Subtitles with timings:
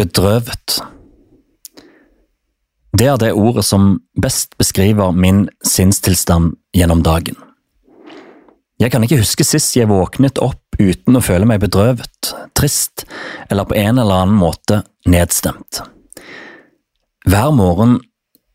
[0.00, 0.78] Bedrøvet.
[2.96, 7.36] Det er det ordet som best beskriver min sinnstilstand gjennom dagen.
[8.80, 13.04] Jeg kan ikke huske sist jeg våknet opp uten å føle meg bedrøvet, trist
[13.52, 15.82] eller på en eller annen måte nedstemt.
[17.28, 17.98] Hver morgen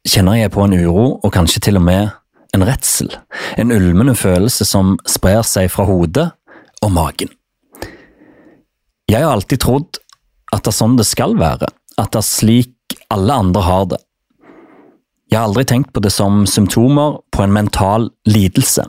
[0.01, 2.09] kjenner jeg på en uro og kanskje til og med
[2.57, 3.11] en redsel,
[3.53, 6.31] en ulmende følelse som sprer seg fra hodet
[6.81, 7.29] og magen.
[9.05, 10.01] Jeg har alltid trodd
[10.55, 11.67] at det er sånn det skal være,
[11.99, 14.01] at det er slik alle andre har det.
[15.31, 18.85] Jeg har aldri tenkt på det som symptomer på en mental lidelse.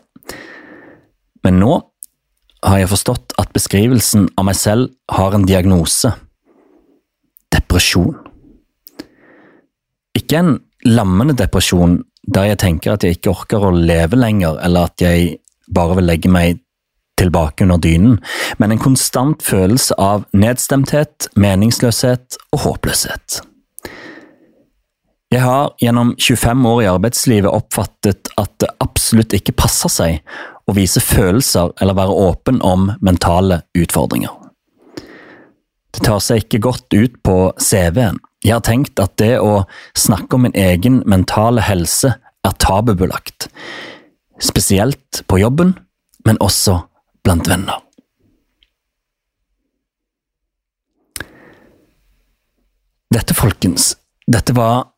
[1.47, 1.79] Men nå
[2.67, 6.13] har jeg forstått at beskrivelsen av meg selv har en diagnose–
[7.57, 8.15] depresjon.
[10.17, 10.55] Ikke en
[10.87, 15.39] lammende depresjon der jeg tenker at jeg ikke orker å leve lenger, eller at jeg
[15.73, 16.61] bare vil legge meg
[17.17, 18.19] tilbake under dynen,
[18.59, 23.41] men en konstant følelse av nedstemthet, meningsløshet og håpløshet.
[25.33, 30.37] Jeg har gjennom 25 år i arbeidslivet oppfattet at det absolutt ikke passer seg
[30.71, 34.31] å vise følelser eller være åpen om mentale utfordringer.
[35.97, 38.21] Det tar seg ikke godt ut på CV-en.
[38.45, 39.65] Jeg har tenkt at det å
[39.99, 42.13] snakke om min egen mentale helse
[42.47, 43.49] er tabubelagt,
[44.39, 45.75] spesielt på jobben,
[46.29, 46.79] men også
[47.27, 47.83] blant venner.
[53.11, 53.97] Dette, folkens,
[54.31, 54.93] dette var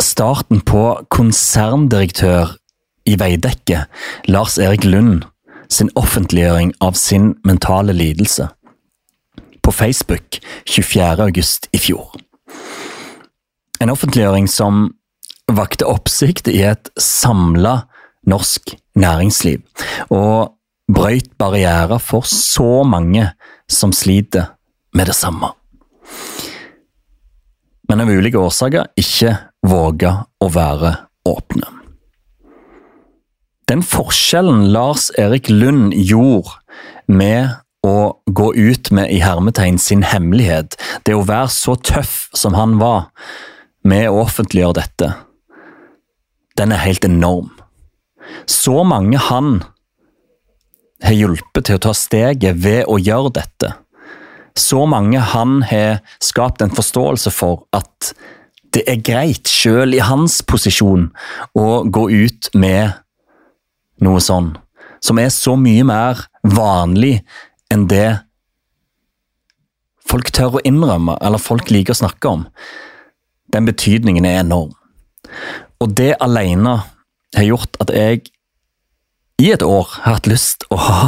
[0.00, 2.54] starten på konserndirektør
[3.04, 3.82] i Veidekke,
[4.32, 5.26] Lars Erik Lund,
[5.68, 8.48] sin offentliggjøring av sin mentale lidelse.
[9.60, 11.20] På Facebook 24.
[11.26, 12.14] august i fjor.
[13.80, 14.94] En offentliggjøring som
[15.52, 17.82] vakte oppsikt i et samla
[18.24, 19.60] norsk næringsliv,
[20.08, 20.53] og
[20.90, 23.30] brøyt barrierer for så mange
[23.70, 24.54] som sliter
[24.94, 25.52] med det samme.
[27.88, 30.94] Men av ulike årsaker ikke våga å være
[31.28, 31.68] åpne.
[33.68, 36.58] Den forskjellen Lars Erik Lund gjorde
[37.08, 42.56] med å gå ut med i hermetegn sin hemmelighet, det å være så tøff som
[42.56, 43.10] han var
[43.84, 45.10] med å offentliggjøre dette,
[46.56, 47.50] den er helt enorm.
[48.48, 49.58] Så mange han
[51.02, 53.72] har hjulpet til å ta steget ved å gjøre dette.
[54.54, 58.12] Så mange han har skapt en forståelse for at
[58.74, 61.08] det er greit, sjøl i hans posisjon,
[61.54, 62.94] å gå ut med
[64.02, 64.52] noe sånn,
[65.02, 67.20] som er så mye mer vanlig
[67.70, 68.08] enn det
[70.10, 72.46] folk tør å innrømme, eller folk liker å snakke om.
[73.54, 74.74] Den betydningen er enorm.
[75.82, 76.80] Og det alene
[77.34, 78.26] har gjort at jeg
[79.42, 81.00] i et år har hatt lyst å ha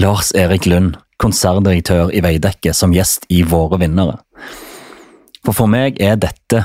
[0.00, 4.20] Lars Erik Lund, konserndirektør i Veidekke, som gjest i Våre vinnere.
[5.44, 6.64] For for meg er dette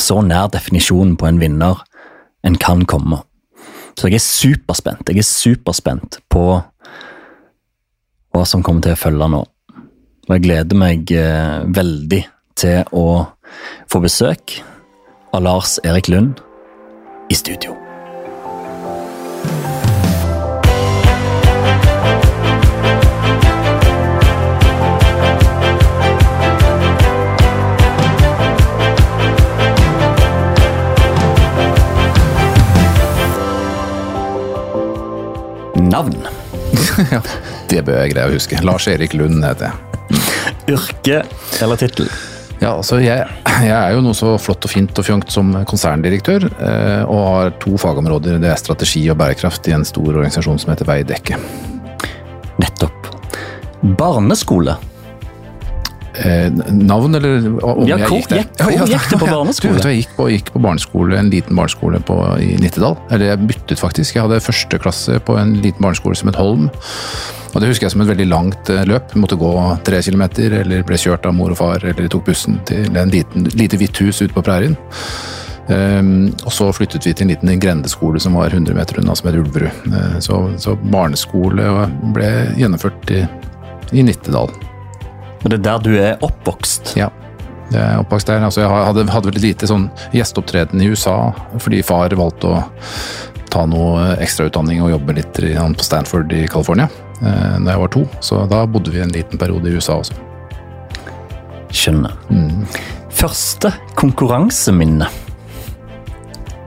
[0.00, 1.80] så nær definisjonen på en vinner
[2.46, 3.22] en kan komme.
[3.96, 5.08] Så jeg er superspent.
[5.08, 6.44] Jeg er superspent på
[8.36, 9.40] hva som kommer til å følge nå.
[10.26, 12.22] Og jeg gleder meg eh, veldig
[12.58, 13.06] til å
[13.88, 14.58] få besøk
[15.32, 16.44] av Lars Erik Lund
[17.32, 17.85] i studio.
[35.96, 36.26] Navn?
[37.14, 37.22] ja,
[37.70, 38.58] det bør jeg greie å huske.
[38.66, 40.24] Lars Erik Lund heter jeg.
[40.76, 41.22] Yrke
[41.64, 42.10] eller tittel?
[42.60, 43.24] Ja, altså jeg,
[43.64, 47.54] jeg, er jo noe så flott og fint og fjongt som konserndirektør, eh, og har
[47.62, 48.36] to fagområder.
[48.42, 51.40] Det er strategi og bærekraft i en stor organisasjon som heter Veidekke.
[52.60, 53.10] Nettopp.
[53.96, 54.76] Barneskole?
[56.16, 58.44] Eh, navn, eller om ja, jeg gikk der?
[58.60, 59.80] Hvor ja, gikk du på barneskole?
[59.84, 62.96] jeg gikk på, gikk på, barneskole, en liten barneskole på, i Nittedal.
[63.12, 64.16] Eller jeg byttet faktisk.
[64.16, 66.70] Jeg hadde første klasse på en liten barneskole som het Holm.
[67.52, 69.12] Og Det husker jeg som et veldig langt eh, løp.
[69.12, 69.52] Jeg måtte gå
[69.84, 73.48] tre kilometer, eller ble kjørt av mor og far, eller tok bussen til en liten,
[73.56, 74.76] lite hvitt hus ute på prærien.
[75.66, 79.26] Um, og så flyttet vi til en liten grendeskole som var 100 meter unna, som
[79.26, 79.88] het Ulverud.
[79.90, 81.72] Uh, så, så, barneskole
[82.14, 82.30] ble
[82.60, 83.24] gjennomført i,
[83.96, 84.52] i Nittedal.
[85.46, 86.96] Og det er der du er oppvokst?
[86.98, 87.06] Ja.
[87.70, 88.42] Jeg er oppvokst der.
[88.42, 91.30] Altså, jeg hadde, hadde veldig lite sånn gjesteopptreden i USA
[91.62, 92.64] fordi far valgte å
[93.52, 96.88] ta noe ekstrautdanning og jobbe litt på Stanford i California
[97.22, 98.02] eh, da jeg var to.
[98.18, 100.18] Så da bodde vi en liten periode i USA også.
[101.70, 102.18] Skjønner.
[102.26, 102.66] Mm.
[103.14, 105.06] Første konkurranseminne?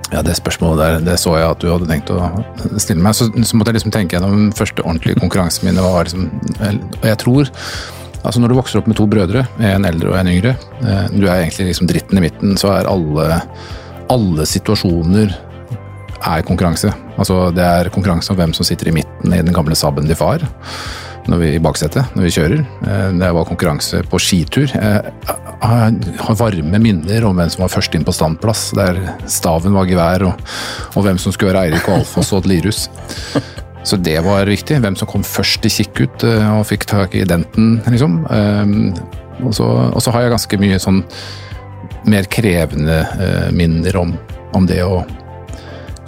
[0.09, 2.31] Ja, Det spørsmålet der, det så jeg at du hadde tenkt å
[2.79, 3.13] stille meg.
[3.13, 5.83] Så, så måtte jeg liksom tenke gjennom første ordentlige konkurranseminne.
[5.83, 6.29] Liksom,
[7.03, 7.51] jeg tror
[8.23, 11.25] Altså Når du vokser opp med to brødre, en eldre og en yngre, eh, du
[11.27, 13.41] er egentlig liksom dritten i midten, så er alle,
[14.11, 15.35] alle situasjoner
[16.19, 16.91] er konkurranse.
[17.17, 20.19] Altså Det er konkurranse om hvem som sitter i midten i den gamle Saben til
[20.19, 20.43] far
[21.29, 22.63] når vi, i baksetet når vi kjører.
[22.89, 24.71] Eh, det var konkurranse på skitur.
[24.73, 25.13] Jeg
[25.61, 28.99] har varme minner om hvem som var først inn på standplass, der
[29.29, 30.51] staven var gevær, og,
[30.95, 32.87] og hvem som skulle være Eirik og Alfons og Lirus.
[33.83, 34.79] Så det var viktig.
[34.83, 38.21] Hvem som kom først i kikkut ut og fikk tak i denten, liksom.
[38.33, 38.91] Ehm,
[39.39, 41.03] og så, og så har jeg ganske mye sånn
[42.09, 44.13] mer krevende eh, minner om,
[44.55, 45.07] om det og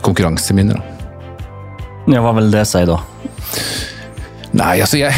[0.03, 0.79] konkurranseminner.
[2.09, 2.97] Ja, hva vil det si, da?
[4.57, 5.15] Nei, altså jeg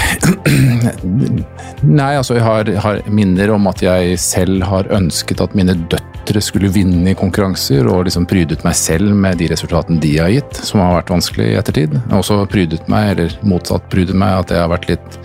[1.99, 6.12] Nei, altså jeg har, har, minner om at jeg selv har ønsket at mine døtre
[6.43, 10.61] skulle vinne i konkurranser, og liksom prydet meg selv med de resultatene de har gitt,
[10.63, 11.93] som har vært vanskelig i ettertid.
[11.97, 15.19] Jeg har også prydet meg, eller motsatt prydet meg, at jeg har vært litt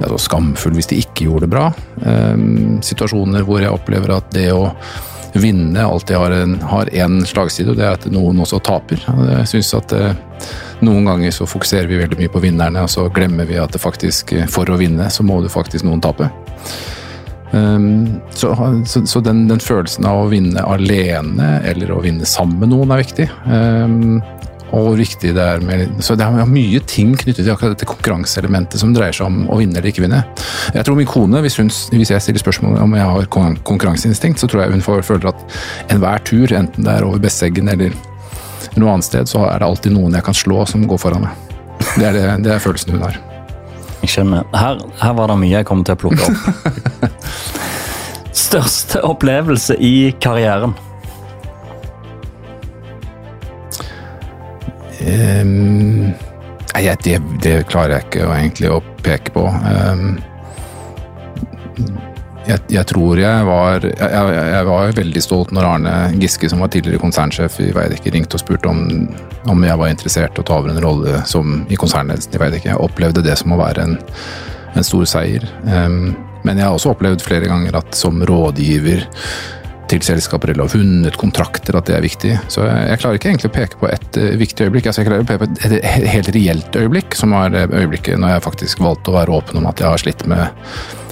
[0.00, 1.66] altså, skamfull hvis de ikke gjorde det bra.
[2.02, 2.46] Eh,
[2.84, 4.68] situasjoner hvor jeg opplever at det å
[5.34, 6.90] vinne alltid har en, har
[7.26, 9.02] slagside, og det er at noen også taper.
[9.30, 10.18] Jeg synes at eh,
[10.84, 13.82] noen ganger så fokuserer vi veldig mye på vinnerne, og så glemmer vi at det
[13.82, 16.30] faktisk, for å vinne, så må det faktisk noen tape.
[17.54, 18.50] Um, så,
[18.86, 22.94] så, så den, den, følelsen av å vinne alene, eller å vinne sammen med noen,
[22.94, 23.28] er viktig.
[23.46, 24.22] Um,
[24.74, 27.86] og hvor viktig det er med Så det er mye ting knyttet til akkurat dette
[27.86, 30.24] konkurranseelementet som dreier seg om å vinne eller ikke vinne.
[30.74, 33.28] Jeg tror min kone, hvis, hun, hvis jeg stiller spørsmål om jeg har
[33.68, 35.44] konkurranseinstinkt, så tror jeg hun føler at
[35.94, 37.94] enhver tur, enten det er over Besseggen eller
[38.74, 41.54] noe annet sted, så er det alltid noen jeg kan slå som går foran meg.
[41.94, 43.22] Det er, det, det er følelsen hun har.
[44.04, 44.44] Jeg skjønner.
[44.52, 47.08] Her, her var det mye jeg kom til å plukke opp.
[48.44, 50.74] Største opplevelse i karrieren?
[55.04, 56.12] Um,
[56.74, 59.46] det, det, klarer jeg ikke å, egentlig å peke på.
[59.48, 60.18] Um,
[62.48, 66.72] jeg, jeg, tror jeg var jeg, jeg, var veldig stolt når Arne Giske, som var
[66.72, 68.84] tidligere konsernsjef i Veidekke, ringte og spurte om,
[69.50, 72.70] om jeg var interessert i å ta over en rolle som, i konsernledelsen i Veidekke.
[72.72, 73.98] Jeg opplevde det som å være en,
[74.74, 75.46] en stor seier.
[75.64, 76.14] Um,
[76.44, 79.06] men jeg har også opplevd flere ganger at som rådgiver
[79.94, 82.34] til selskaper eller har vunnet kontrakter, at det er viktig.
[82.52, 84.90] Så jeg, klarer ikke egentlig å peke på et uh, viktig øyeblikk.
[84.90, 88.46] Altså, jeg klarer å peke på et helt reelt øyeblikk, som var øyeblikket når jeg
[88.48, 90.46] faktisk valgte å være åpen om at jeg har slitt med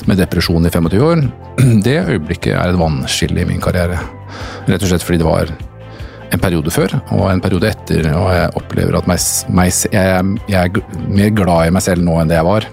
[0.08, 1.20] med depresjon i 25 år,
[1.86, 4.00] det øyeblikket er et vannskille i min karriere.
[4.66, 5.52] Rett og slett fordi det var
[6.32, 10.70] en periode før og en periode etter, og jeg opplever at meg, meg, jeg, jeg,
[10.70, 12.68] er mer glad i meg selv nå enn det jeg var.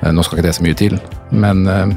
[0.00, 0.96] Eh, nå skal ikke det så mye til,
[1.34, 1.96] men eh,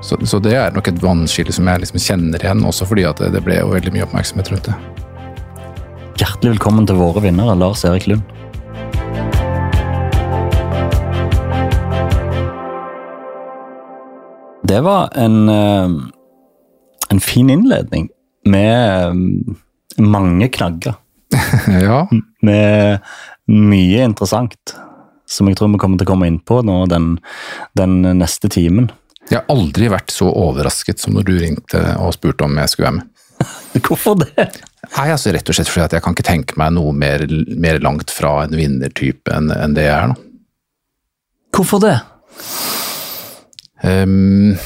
[0.00, 3.20] så, så det er nok et vannskille som jeg liksom kjenner igjen, også fordi at
[3.20, 4.76] det, det ble jo veldig mye oppmerksomhet rundt det.
[6.20, 8.24] Hjertelig velkommen til våre vinnere, Lars Erik Lund.
[14.70, 15.94] Det var en, eh,
[17.10, 18.08] en fin innledning
[18.48, 18.72] med
[19.04, 20.96] eh, mange knagger.
[21.88, 22.06] ja.
[22.40, 23.04] Med
[23.50, 24.76] mye interessant
[25.30, 27.12] som jeg tror vi kommer til å komme inn på nå den,
[27.78, 28.88] den neste timen.
[29.30, 32.88] Jeg har aldri vært så overrasket som når du ringte og spurte om jeg skulle
[32.88, 33.26] være med.
[33.86, 34.48] Hvorfor det?
[34.96, 37.22] Nei, altså Rett og slett fordi jeg kan ikke tenke meg noe mer,
[37.60, 40.18] mer langt fra en vinnertype enn, enn det jeg er nå.
[41.54, 41.96] Hvorfor det?
[43.82, 44.56] Um,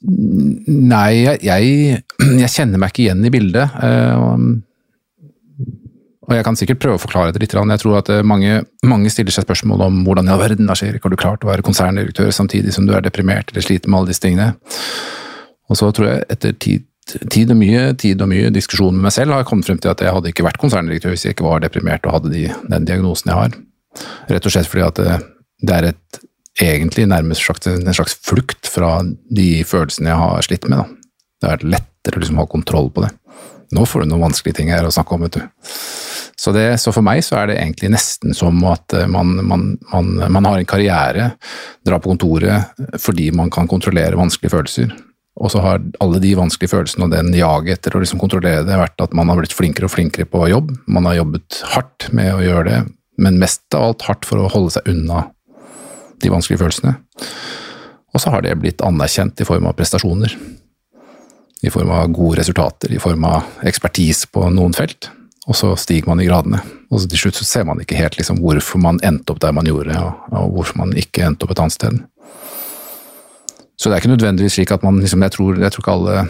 [0.00, 2.00] nei, jeg, jeg,
[2.42, 3.76] jeg, kjenner meg ikke igjen i bildet.
[3.82, 4.60] Uh,
[6.30, 7.54] og jeg kan sikkert prøve å forklare det litt.
[7.58, 10.84] Jeg tror at eh, mange, mange stiller seg spørsmål om hvordan i all verden Lars
[10.86, 13.98] Erik, har du klart å være konserndirektør samtidig som du er deprimert eller sliter med
[13.98, 14.52] alle disse tingene.
[15.70, 16.86] Og så tror jeg etter tid,
[17.34, 19.90] tid, og mye tid og mye diskusjon med meg selv har jeg kommet frem til
[19.90, 22.86] at jeg hadde ikke vært konserndirektør hvis jeg ikke var deprimert og hadde de, den
[22.86, 23.58] diagnosen jeg har.
[24.30, 25.24] Rett og slett fordi at eh,
[25.66, 26.20] det er et
[26.60, 29.00] egentlig nærmest en slags flukt fra
[29.34, 30.78] de følelsene jeg har slitt med.
[30.78, 30.86] Da.
[31.40, 33.10] Det er lettere å liksom ha kontroll på det.
[33.74, 35.42] Nå får du noen vanskelige ting her å snakke om, vet du.
[36.40, 39.74] Så, det, så, for meg så er det egentlig nesten som at eh, man, man,
[39.90, 41.26] man, man, har en karriere,
[41.84, 44.94] drar på kontoret fordi man kan kontrollere vanskelige følelser.
[45.40, 48.80] Og så har alle de vanskelige følelsene og den jaget etter å liksom kontrollere det
[48.80, 50.72] vært at man har blitt flinkere og flinkere på jobb.
[50.88, 52.80] Man har jobbet hardt med å gjøre det,
[53.20, 55.26] men mest av alt hardt for å holde seg unna
[56.24, 56.96] de vanskelige følelsene.
[58.16, 60.40] Og så har det blitt anerkjent i form av prestasjoner.
[61.60, 65.12] I form av gode resultater, i form av ekspertise på noen felt.
[65.50, 66.60] Og så stiger man i gradene.
[66.90, 69.66] Og til slutt så ser man ikke helt liksom hvorfor man endte opp der man
[69.66, 71.98] gjorde, og, og, hvorfor man ikke endte opp et annet sted.
[73.74, 76.22] Så det er ikke nødvendigvis slik at man liksom, jeg tror, jeg tror ikke alle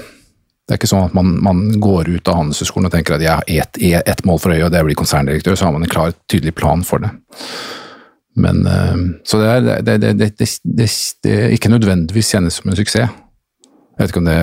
[0.71, 3.33] det er ikke sånn at man, man går ut av Handelshøyskolen og tenker at jeg
[3.33, 5.57] har ett et mål for øye, og det er å bli konserndirektør.
[5.59, 7.11] Så har man en klar, tydelig plan for det.
[8.39, 10.87] Men, eh, så det er, det, det, det, det,
[11.27, 13.11] det ikke nødvendigvis kjennes som en suksess.
[13.11, 14.39] Jeg vet ikke om det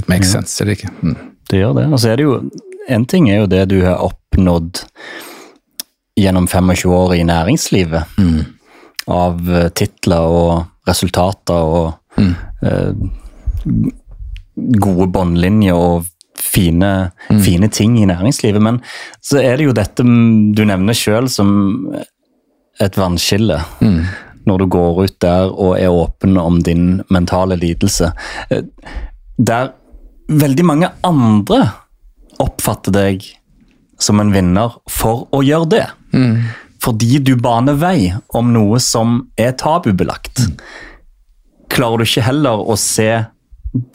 [0.00, 0.88] it makes sense eller ikke.
[1.02, 1.18] Mm.
[1.50, 1.84] Det gjør det.
[1.92, 2.38] Og så er det jo
[2.88, 4.84] En ting er jo det du har oppnådd
[6.16, 8.04] gjennom 25 år i næringslivet.
[8.18, 8.44] Mm.
[9.12, 12.30] Av eh, titler og resultater og Mm.
[12.64, 12.92] eh,
[14.80, 16.06] gode båndlinjer og
[16.40, 17.40] fine, Mm.
[17.44, 18.62] fine ting i næringslivet.
[18.62, 18.80] Men
[19.22, 20.02] så er det jo dette
[20.54, 21.92] du nevner sjøl som
[22.80, 23.58] et vannskille.
[23.82, 24.04] Mm.
[24.46, 28.12] Når du går ut der og er åpen om din mentale lidelse.
[28.50, 28.62] Eh,
[29.38, 29.72] Der
[30.30, 31.72] veldig mange andre
[32.42, 33.26] oppfatter deg
[34.02, 35.86] som en vinner for å gjøre det.
[36.12, 36.42] Mm.
[36.84, 40.44] Fordi du baner vei om noe som er tabubelagt.
[41.72, 43.10] Klarer du ikke heller å se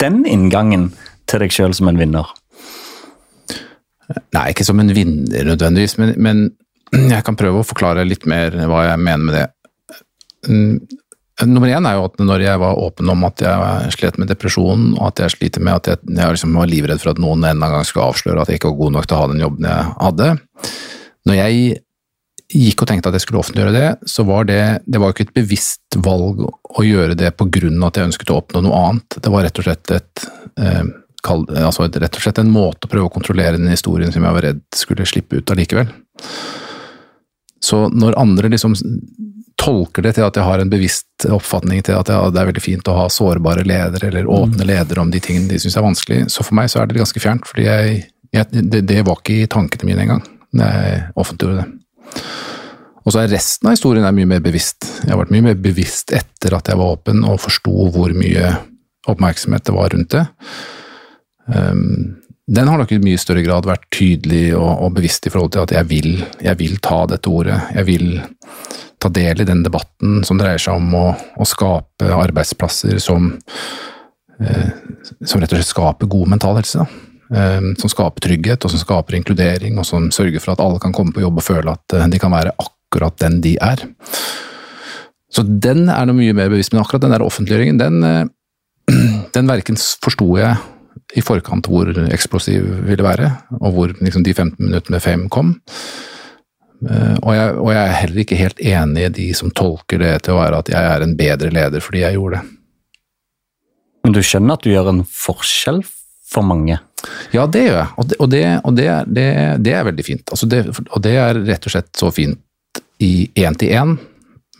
[0.02, 0.90] den inngangen
[1.30, 2.28] til deg sjøl som en vinner?
[4.34, 6.42] Nei, ikke som en vinner nødvendigvis, men, men
[7.14, 9.48] jeg kan prøve å forklare litt mer hva jeg mener med det.
[11.42, 14.30] Mm, Nummer én er jo at når jeg var åpen om at jeg slet med
[14.30, 17.44] depresjon, og at jeg sliter med at jeg, jeg liksom var livredd for at noen
[17.48, 19.68] en gang skulle avsløre at jeg ikke var god nok til å ha den jobben
[19.70, 20.28] jeg hadde.
[21.28, 21.82] Når jeg
[22.52, 25.36] gikk og tenkte at jeg skulle offentliggjøre det, så var det, det var ikke et
[25.38, 29.16] bevisst valg å gjøre det på grunn av at jeg ønsket å oppnå noe annet.
[29.24, 30.26] Det var rett og slett et
[30.60, 30.82] eh,
[31.24, 34.36] kall- altså rett og slett en måte å prøve å kontrollere den historien som jeg
[34.36, 35.88] var redd skulle slippe ut allikevel.
[37.62, 38.74] Så når andre liksom
[39.62, 42.64] tolker det til at jeg har en bevisst oppfatning til at ja, det er veldig
[42.64, 46.24] fint å ha sårbare ledere eller åpne ledere om de tingene de syns er vanskelig,
[46.34, 47.46] så for meg så er det ganske fjernt.
[47.48, 48.00] fordi jeg,
[48.34, 52.22] jeg, det, det var ikke i tankene mine engang da jeg offentliggjorde det.
[53.02, 54.86] Og så er resten av historien er mye mer bevisst.
[55.02, 58.52] Jeg har vært mye mer bevisst etter at jeg var åpen og forsto hvor mye
[59.10, 60.26] oppmerksomhet det var rundt det.
[61.50, 65.54] Um, den har nok i mye større grad vært tydelig og, og bevisst i forhold
[65.54, 67.58] til at jeg vil, jeg vil ta dette ordet.
[67.74, 68.06] Jeg vil
[69.02, 73.32] ta del i den debatten som dreier seg om å, å skape arbeidsplasser som,
[74.38, 74.68] eh,
[75.24, 76.86] som rett og slett skaper god mental helse.
[77.32, 80.92] Eh, som skaper trygghet, og som skaper inkludering, og som sørger for at alle kan
[80.92, 83.86] komme på jobb og føle at eh, de kan være akkurat den de er.
[85.32, 88.92] Så den er noe mye mer bevisst, men akkurat den der offentliggjøringen, den, eh,
[89.36, 90.60] den verken forsto jeg
[91.16, 93.30] i forkant hvor eksplosiv ville være,
[93.62, 95.54] og hvor liksom, de 15 minuttene med fame kom.
[96.90, 100.12] Eh, Og jeg, og jeg er heller ikke helt enig i de som tolker det
[100.26, 102.58] til å være at jeg er en bedre leder fordi jeg gjorde det.
[104.02, 105.82] Men du skjønner at du gjør en forskjell
[106.32, 106.78] for mange?
[107.34, 110.24] Ja, det gjør jeg, og det, og det, og det, er, det, er veldig fint.
[110.30, 113.94] Altså det, og det er rett og slett så fint i én til én,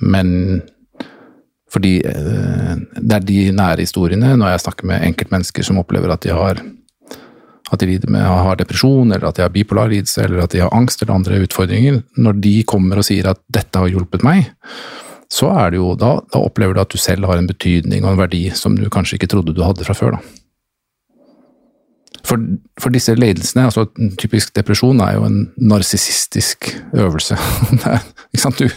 [0.02, 0.28] men
[1.72, 6.26] fordi eh, det er de nære historiene, når jeg snakker med enkeltmennesker som opplever at
[6.26, 6.60] de har
[7.72, 10.60] at de lider med, har depresjon, eller at de har bipolar lidelse, eller at de
[10.60, 14.52] har angst eller andre utfordringer, når de kommer og sier at 'dette har hjulpet meg',
[15.32, 18.12] så er det jo, da, da opplever du at du selv har en betydning og
[18.12, 20.18] en verdi som du kanskje ikke trodde du hadde fra før.
[20.18, 20.20] da.
[22.22, 22.38] For,
[22.78, 23.86] for disse lidelsene, altså
[24.20, 27.38] typisk depresjon, er jo en narsissistisk øvelse.
[27.92, 28.04] Er?
[28.58, 28.68] Du,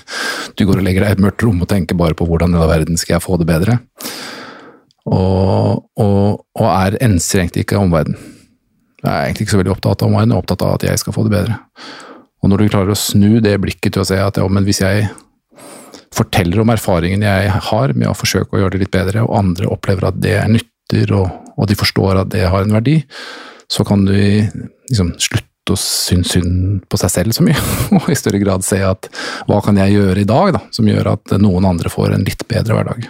[0.57, 2.59] du går og legger deg i et mørkt rom og tenker bare på hvordan i
[2.59, 3.77] all verden skal jeg få det bedre.
[5.05, 8.34] Og, og, og er egentlig ikke omverdenen.
[9.05, 11.01] Jeg er egentlig ikke så veldig opptatt av meg, jeg er opptatt av at jeg
[11.01, 11.59] skal få det bedre.
[12.41, 14.81] Og når du klarer å snu det blikket til å se at ja, men hvis
[14.83, 15.07] jeg
[16.15, 19.69] forteller om erfaringen jeg har med å forsøke å gjøre det litt bedre, og andre
[19.73, 22.99] opplever at det er nytter, og, og de forstår at det har en verdi,
[23.71, 27.57] så kan du liksom slutte å synes synd på seg selv så mye,
[27.97, 29.09] og i større grad se at
[29.49, 32.45] hva kan jeg gjøre i dag da, som gjør at noen andre får en litt
[32.51, 33.09] bedre hverdag.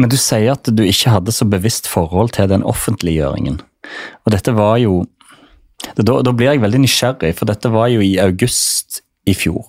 [0.00, 3.60] Men du sier at du ikke hadde så bevisst forhold til den offentliggjøringen.
[4.24, 5.04] Og dette var jo
[5.98, 9.66] Da, da blir jeg veldig nysgjerrig, for dette var jo i august i fjor.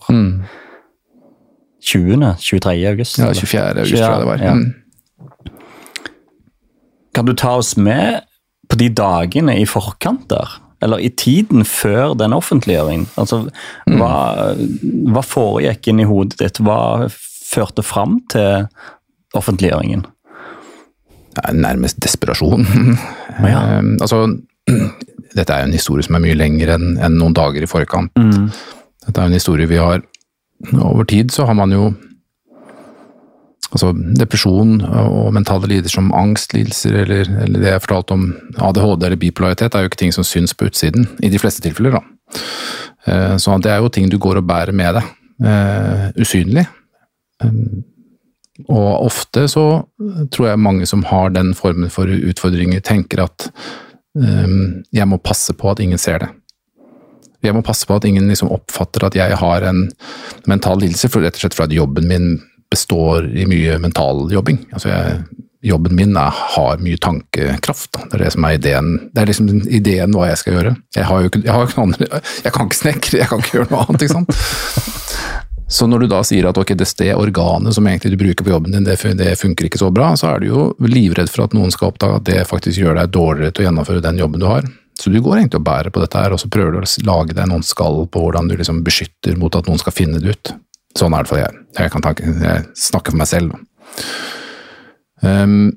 [1.82, 2.36] 20.
[2.38, 2.74] 23.
[2.86, 3.18] august?
[3.18, 3.64] Ja, 24.
[3.82, 4.44] august tror jeg det var.
[4.44, 4.54] Ja.
[4.54, 4.74] Mm.
[7.14, 8.22] Kan du ta oss med
[8.70, 10.54] på de dagene i forkant der?
[10.84, 13.08] Eller i tiden før den offentliggjøringen?
[13.18, 13.48] Altså,
[13.88, 14.14] hva,
[15.16, 16.60] hva foregikk i hodet ditt?
[16.62, 18.68] Hva førte fram til
[19.34, 20.06] offentliggjøringen?
[21.54, 22.66] Nærmest desperasjon.
[23.42, 23.62] ja.
[23.80, 24.24] Eh, altså,
[25.38, 28.14] dette er jo en historie som er mye lengre enn en noen dager i forkant.
[28.16, 30.04] Dette er jo en historie vi har
[30.80, 31.90] Over tid så har man jo
[33.74, 38.28] altså Depresjon og mentale lidelser som angstlidelser, eller, eller det jeg fortalte om
[38.62, 41.98] ADHD eller bipolaritet, er jo ikke ting som syns på utsiden, i de fleste tilfeller.
[41.98, 42.04] da.
[43.08, 45.04] Eh, Så det er jo ting du går og bærer med deg,
[45.44, 46.68] eh, usynlig.
[48.68, 49.66] Og ofte så
[50.32, 53.48] tror jeg mange som har den formen for utfordringer, tenker at
[54.14, 56.30] um, jeg må passe på at ingen ser det.
[57.44, 59.88] Jeg må passe på at ingen liksom oppfatter at jeg har en
[60.48, 62.36] mental lidelse, for rett og slett fordi jobben min
[62.72, 64.62] består i mye mental jobbing.
[64.74, 65.18] Altså jeg,
[65.64, 67.92] jobben min er, har mye tankekraft.
[67.96, 68.06] Da.
[68.08, 68.94] Det er det som er ideen.
[69.14, 70.74] Det er liksom ideen hva jeg skal gjøre.
[70.96, 74.08] Jeg, jo jeg, andre, jeg kan ikke snekre, jeg kan ikke gjøre noe annet.
[74.08, 75.13] ikke sant?
[75.68, 78.76] Så når du da sier at okay, det organet som egentlig du bruker på jobben
[78.76, 78.98] din, det,
[79.40, 82.28] funker ikke så bra, så er du jo livredd for at noen skal oppdage at
[82.28, 84.68] det faktisk gjør deg dårligere til å gjennomføre den jobben du har.
[85.00, 87.34] Så du går egentlig og bærer på dette her, og så prøver du å lage
[87.38, 90.54] deg noen skall på hvordan du liksom beskytter mot at noen skal finne det ut.
[91.00, 91.64] Sånn er det for jeg.
[91.80, 93.56] Jeg, kan tanke, jeg snakker for meg selv.
[95.24, 95.72] Um,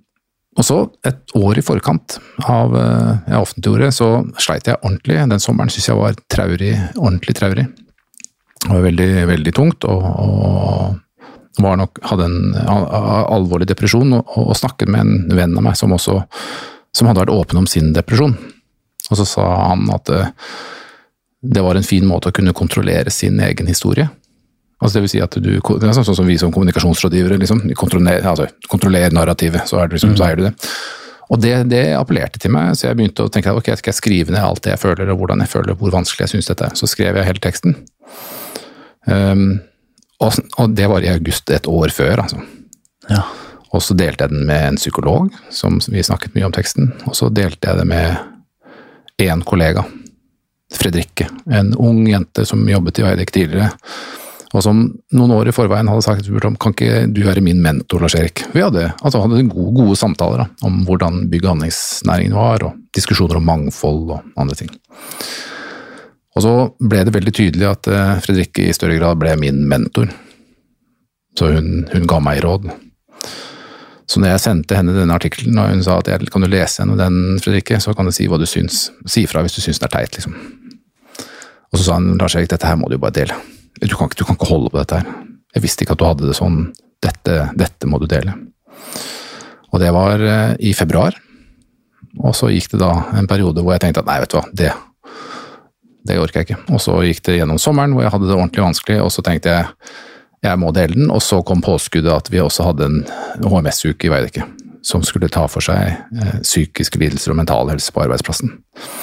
[0.57, 0.77] og så,
[1.09, 5.19] et år i forkant av uh, jeg offentliggjorde, så sleit jeg ordentlig.
[5.33, 7.67] Den sommeren syns jeg var traurig, ordentlig traurig.
[8.63, 14.17] Det var veldig, veldig tungt, og, og var nok, hadde en alvorlig depresjon.
[14.19, 16.21] Og, og, snakket med en venn av meg som også
[16.97, 18.35] som hadde vært åpen om sin depresjon.
[19.11, 20.73] Og så sa han at det, uh,
[21.47, 24.09] det var en fin måte å kunne kontrollere sin egen historie.
[24.81, 28.25] Altså det vil si at du, det er sånn som vi som kommunikasjonsrådgivere, liksom, kontroller,
[28.27, 30.19] altså, kontroller narrativet, så, er det liksom, mm.
[30.19, 30.53] så du det.
[31.27, 33.99] Og det, det, appellerte til meg, så jeg begynte å tenke at ok, skal jeg
[34.01, 36.69] skrive ned alt det jeg føler, og hvordan jeg føler, hvor vanskelig jeg syns dette
[36.69, 36.77] er.
[36.79, 37.79] Så skrev jeg hele teksten.
[39.07, 39.59] Um,
[40.21, 42.41] og, og, det var i august et år før, altså.
[43.11, 43.23] Ja.
[43.75, 46.93] Og så delte jeg den med en psykolog, som vi snakket mye om teksten.
[47.07, 49.85] Og så delte jeg det med én kollega,
[50.73, 51.29] Fredrikke.
[51.47, 53.69] En ung jente som jobbet i Veidekke tidligere
[54.57, 54.79] og som
[55.17, 58.17] noen år i forveien hadde sagt spurt om kan ikke du være min mentor, Lars
[58.19, 58.45] Erik.
[58.55, 62.79] Vi hadde, altså, hadde gode, gode samtaler da, om hvordan bygg- og anleggsnæringen var, og
[62.97, 64.73] diskusjoner om mangfold og andre ting.
[66.37, 70.11] Og så ble det veldig tydelig at uh, Fredrikke i større grad ble min mentor.
[71.37, 72.69] Så hun, hun ga meg råd.
[74.07, 77.01] Så når jeg sendte henne denne artikkelen, og hun sa at kan du lese gjennom
[77.01, 78.91] den, Fredrikke, så kan du si hva du syns.
[79.09, 80.37] Si ifra hvis du syns den er teit, liksom.
[81.73, 83.37] Og så sa han Lars Erik, dette her må du bare dele.
[83.83, 85.09] Du kan, du kan, ikke holde på dette her.
[85.57, 86.61] Jeg visste ikke at du hadde det sånn.
[87.03, 88.37] Dette, dette må du dele.
[89.73, 91.17] Og det var eh, i februar.
[92.23, 94.45] Og så gikk det da en periode hvor jeg tenkte at nei, vet du hva,
[94.57, 94.71] det,
[96.07, 96.61] det orker jeg ikke.
[96.75, 99.55] Og så gikk det gjennom sommeren hvor jeg hadde det ordentlig vanskelig, og så tenkte
[99.55, 99.73] jeg
[100.45, 101.11] jeg må dele den.
[101.11, 103.03] Og så kom påskuddet at vi også hadde en
[103.43, 104.47] HMS-uke i Veidekke
[104.87, 108.53] som skulle ta for seg eh, psykiske lidelser og mental helse på arbeidsplassen.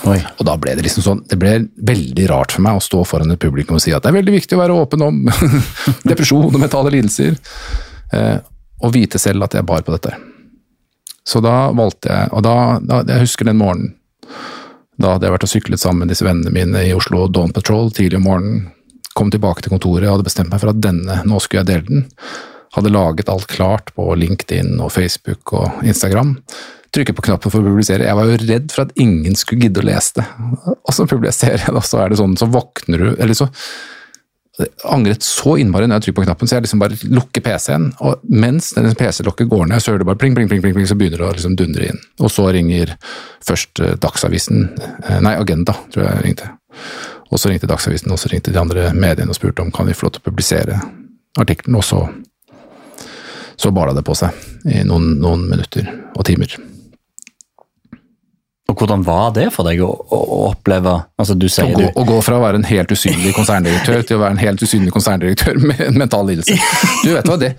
[0.07, 0.15] Oi.
[0.39, 3.35] Og da ble det liksom sånn, det ble veldig rart for meg å stå foran
[3.35, 5.17] et publikum og si at det er veldig viktig å være åpen om
[6.11, 7.35] depresjon og mentale lidelser,
[8.15, 8.37] eh,
[8.79, 10.15] og vite selv at jeg bar på dette.
[11.27, 13.97] Så da valgte jeg, og da, da jeg husker den morgenen,
[15.01, 17.91] da hadde jeg vært og syklet sammen med disse vennene mine i Oslo Dawn Patrol
[17.95, 18.65] tidlig om morgenen,
[19.13, 21.85] kom tilbake til kontoret og hadde bestemt meg for at denne, nå skulle jeg dele
[21.89, 22.07] den
[22.73, 26.35] hadde laget alt klart på LinkedIn og Facebook og Instagram.
[26.93, 28.07] Trykket på knappen for å publisere.
[28.07, 30.25] Jeg var jo redd for at ingen skulle gidde å lese det.
[30.73, 33.49] Og så publiserer jeg det, og så er det sånn, så våkner du Eller så
[34.85, 37.87] angret så innmari når jeg trykker på knappen, så jeg liksom bare lukker PC-en.
[38.05, 41.23] Og mens PC-lokket går ned, så hører du bare pling, pling, pling, pling, så begynner
[41.23, 42.03] det å liksom dundre inn.
[42.21, 42.93] Og så ringer
[43.45, 46.51] først eh, Dagsavisen, eh, nei, Agenda, tror jeg ringte.
[47.31, 49.97] Og så ringte Dagsavisen, og så ringte de andre mediene og spurte om kan vi
[49.97, 50.77] få lov til å publisere
[51.41, 51.79] artikkelen.
[51.81, 52.05] Og så
[53.55, 54.33] så bala det på seg
[54.65, 55.87] i noen, noen minutter
[56.17, 56.57] og timer.
[58.83, 60.17] Hvordan var det for deg å, å,
[60.49, 64.01] oppleve altså du sier å, gå, å gå fra å være en helt usynlig konserndirektør
[64.03, 66.57] til å være en helt usynlig konserndirektør med en mental lidelse.
[67.05, 67.53] Du vet hva, det,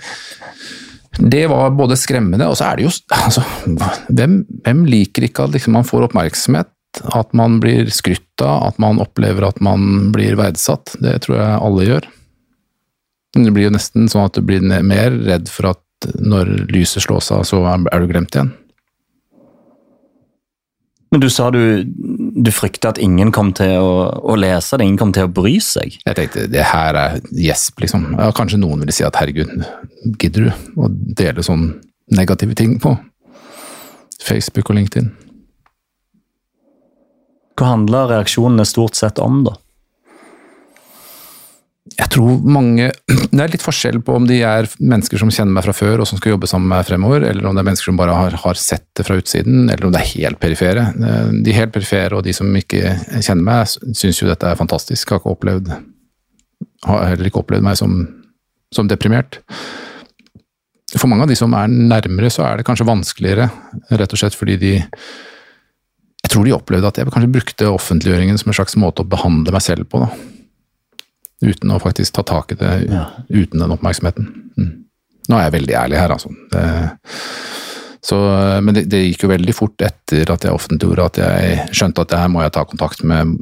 [1.19, 3.45] det var både skremmende, og så er det jo altså,
[4.11, 6.71] hvem, hvem, liker ikke at liksom, man får oppmerksomhet?
[7.17, 10.93] At man blir skrytt av, at man opplever at man blir verdsatt.
[11.03, 12.11] Det tror jeg alle gjør.
[13.35, 17.33] Det blir jo nesten sånn at du blir mer redd for at når lyset slås
[17.35, 18.53] av, så er du glemt igjen.
[21.15, 21.85] Men du sa du,
[22.43, 25.53] du frykta at ingen kom til å, å, lese det, ingen kom til å bry
[25.63, 26.01] seg?
[26.01, 28.09] Jeg tenkte det her er gjesp, liksom.
[28.19, 29.53] Ja, kanskje noen ville si at herregud,
[30.19, 31.77] gidder du å dele sånne
[32.19, 32.97] negative ting på
[34.27, 35.13] Facebook og LinkedIn?
[37.55, 39.55] Hva handler reaksjonene stort sett om, da?
[41.93, 42.87] Jeg tror mange
[43.35, 46.09] Det er litt forskjell på om de er mennesker som kjenner meg fra før og
[46.09, 48.37] som skal jobbe sammen med meg fremover, eller om det er mennesker som bare har,
[48.41, 50.87] har sett det fra utsiden, eller om det er helt perifere.
[51.45, 55.13] De helt perifere og de som ikke kjenner meg, syns jo dette er fantastisk.
[55.13, 55.73] Har ikke opplevd
[56.89, 58.01] Har heller ikke opplevd meg som,
[58.75, 59.43] som deprimert.
[60.95, 63.51] For mange av de som er nærmere, så er det kanskje vanskeligere,
[63.93, 68.49] rett og slett fordi de Jeg tror de opplevde at jeg kanskje brukte offentliggjøringen som
[68.49, 70.01] en slags måte å behandle meg selv på.
[70.01, 70.34] da
[71.43, 73.07] uten å faktisk ta tak i det ja.
[73.29, 74.29] uten den oppmerksomheten.
[74.59, 74.73] Mm.
[75.29, 76.31] Nå er jeg veldig ærlig her, altså.
[76.53, 76.65] Det,
[78.05, 78.19] så,
[78.61, 82.11] men det, det, gikk jo veldig fort etter at jeg offentliggjorde at jeg skjønte at
[82.13, 83.33] det her må jeg ta kontakt med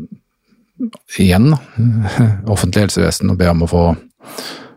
[1.19, 1.51] igjen,
[2.55, 3.83] offentlig helsevesen og be om å få,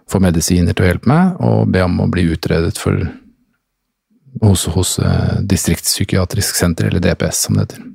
[0.10, 2.98] få medisiner til å hjelpe meg, og be om å bli utredet for,
[4.42, 7.86] hos, hos eh, distriktspsykiatrisk senter, eller DPS som det heter.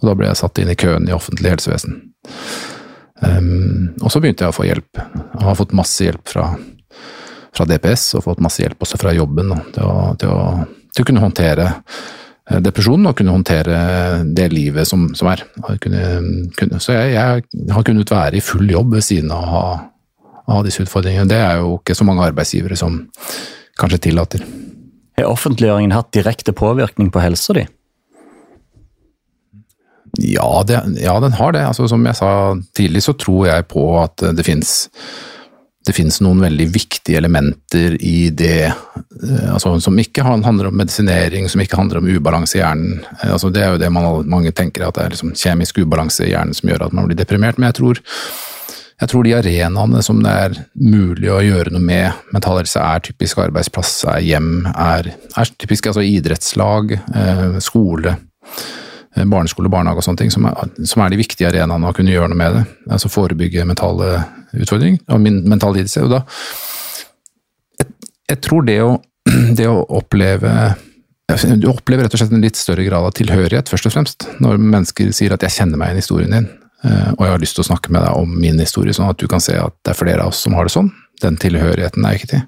[0.00, 2.00] Og da ble jeg satt inn i køen i offentlig helsevesen.
[3.22, 4.98] Um, og så begynte jeg å få hjelp.
[4.98, 6.48] Jeg har fått masse hjelp fra,
[7.54, 11.04] fra DPS, og fått masse hjelp også fra jobben da, til, å, til, å, til,
[11.04, 13.78] å, kunne håndtere eh, depresjonen og kunne håndtere
[14.26, 15.44] det livet som, som er.
[15.82, 16.02] Kunne,
[16.58, 19.64] kunne, så jeg, jeg, har kunnet være i full jobb ved siden av å ha,
[20.50, 21.30] ha disse utfordringene.
[21.30, 23.04] Det er jo ikke så mange arbeidsgivere som
[23.78, 24.42] kanskje tillater.
[25.18, 27.68] Har offentliggjøringen hatt direkte påvirkning på helsa di?
[30.20, 31.66] Ja, det, ja, den har det.
[31.66, 32.32] Altså, som jeg sa
[32.76, 34.90] tidlig, så tror jeg på at det fins
[35.86, 41.48] det finnes noen veldig viktige elementer i det eh, altså, som ikke handler om medisinering,
[41.50, 43.00] som ikke handler om ubalanse i hjernen.
[43.18, 46.26] Eh, altså, det er jo det man, mange tenker, at det er liksom kjemisk ubalanse
[46.26, 47.58] i hjernen som gjør at man blir deprimert.
[47.58, 48.02] Men jeg tror,
[49.02, 53.02] jeg tror de arenaene som det er mulig å gjøre noe med mental helse, er
[53.08, 58.14] typisk arbeidsplass, er hjem, er, er typisk altså idrettslag, eh, skole.
[59.14, 62.14] Eh, barneskole, barnehage og sånne ting, som er, som er de viktige arenaene å kunne
[62.14, 62.62] gjøre noe med det.
[62.88, 64.22] Altså forebygge mentale
[64.56, 66.06] utfordringer og mental lidelse.
[66.06, 66.22] Og da
[67.82, 67.90] jeg,
[68.32, 68.94] jeg, tror det å,
[69.58, 70.54] det å oppleve
[71.60, 74.58] Du opplever rett og slett en litt større grad av tilhørighet, først og fremst, når
[74.60, 76.48] mennesker sier at 'jeg kjenner meg igjen i historien din',
[76.84, 79.16] eh, og jeg har lyst til å snakke med deg om min historie, sånn at
[79.16, 80.90] du kan se at det er flere av oss som har det sånn.
[81.22, 82.42] Den tilhørigheten er ikke til.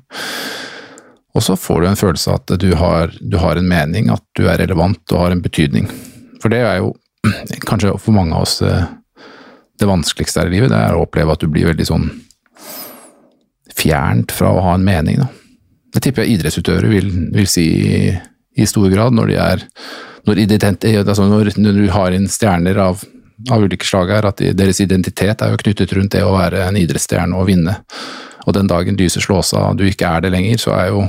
[1.35, 4.23] Og så får du en følelse av at du har, du har en mening, at
[4.37, 5.89] du er relevant og har en betydning.
[6.45, 6.93] For det er jo
[7.71, 8.85] kanskje for mange av oss eh,
[9.81, 12.11] det vanskeligste her i livet, det er å oppleve at du blir veldig sånn
[13.75, 15.23] fjernt fra å ha en mening.
[15.25, 15.31] Da.
[15.97, 17.67] Det tipper jeg idrettsutøvere vil, vil si
[18.13, 19.65] i, stor grad, når de er
[20.25, 20.39] når,
[21.03, 23.03] altså når, når du har inn stjerner av,
[23.51, 26.63] av ulike slag her, at de, deres identitet er jo knyttet rundt det å være
[26.69, 27.75] en idrettsstjerne og vinne.
[28.45, 31.05] Og den dagen lyset slås av og du ikke er det lenger, så er jo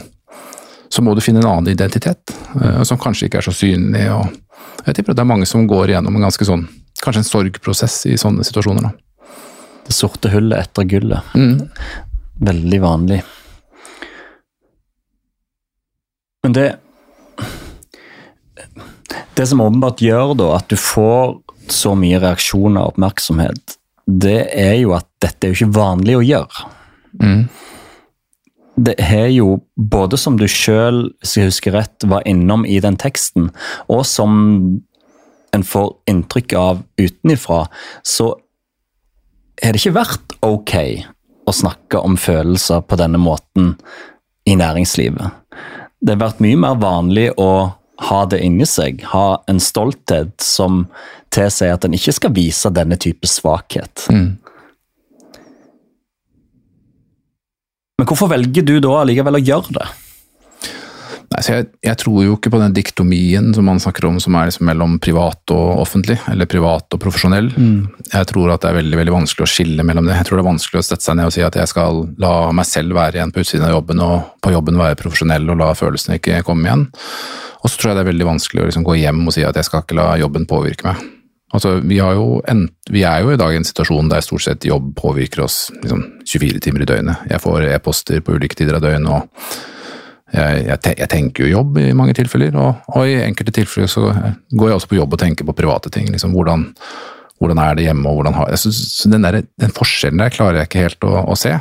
[0.92, 4.06] så må du finne en annen identitet, uh, som kanskje ikke er så synlig.
[4.14, 4.45] og
[4.86, 6.68] jeg tipper at det er mange som går igjennom en ganske sånn,
[7.02, 8.86] kanskje en sorgprosess i sånne situasjoner.
[8.86, 9.32] da.
[9.86, 11.36] Det sorte hullet etter gullet.
[11.38, 11.70] Mm.
[12.46, 13.22] Veldig vanlig.
[16.44, 16.68] Men det
[19.36, 23.76] Det som åpenbart gjør da at du får så mye reaksjoner og oppmerksomhet,
[24.08, 26.70] det er jo at dette er jo ikke vanlig å gjøre.
[27.20, 27.42] Mm
[28.76, 32.98] det har jo, både som du sjøl, hvis jeg husker rett, var innom i den
[33.00, 33.50] teksten,
[33.88, 34.36] og som
[35.56, 37.66] en får inntrykk av utenifra,
[38.04, 38.34] så
[39.64, 40.76] har det ikke vært ok
[41.48, 43.76] å snakke om følelser på denne måten
[44.46, 45.40] i næringslivet.
[46.02, 47.72] Det har vært mye mer vanlig å
[48.10, 50.84] ha det inni seg, ha en stolthet som
[51.34, 54.10] tilsier at en ikke skal vise denne type svakhet.
[54.12, 54.36] Mm.
[57.96, 59.86] Men hvorfor velger du da allikevel å gjøre det?
[61.26, 64.50] Nei, jeg, jeg, tror jo ikke på den diktomien som man snakker om, som er
[64.50, 67.50] liksom mellom privat og offentlig, eller privat og profesjonell.
[67.56, 67.88] Mm.
[68.12, 70.20] Jeg tror at det er veldig veldig vanskelig å skille mellom det.
[70.20, 72.36] Jeg tror det er vanskelig å sette seg ned og si at jeg skal la
[72.56, 75.72] meg selv være igjen på utsiden av jobben, og på jobben være profesjonell og la
[75.80, 76.88] følelsene ikke komme igjen.
[77.64, 79.58] Og så tror jeg det er veldig vanskelig å liksom gå hjem og si at
[79.58, 81.15] jeg skal ikke la jobben påvirke meg.
[81.56, 84.92] Altså, vi, en, vi, er jo i dag i en situasjon der stort sett jobb
[85.00, 87.30] påvirker oss liksom, 24 timer i døgnet.
[87.32, 91.80] Jeg får e-poster på ulike tider av døgnet, og jeg, jeg, jeg, tenker jo jobb
[91.80, 92.56] i mange tilfeller.
[92.60, 95.94] Og, og, i enkelte tilfeller så går jeg også på jobb og tenker på private
[95.96, 96.10] ting.
[96.12, 96.68] Liksom, hvordan,
[97.40, 100.62] hvordan er det hjemme, og hvordan har jeg så den, der, den, forskjellen der klarer
[100.62, 101.56] jeg ikke helt å, å, se.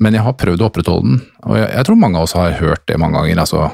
[0.00, 2.58] Men jeg har prøvd å opprettholde den, og jeg, jeg tror mange av oss har
[2.58, 3.44] hørt det mange ganger.
[3.44, 3.68] altså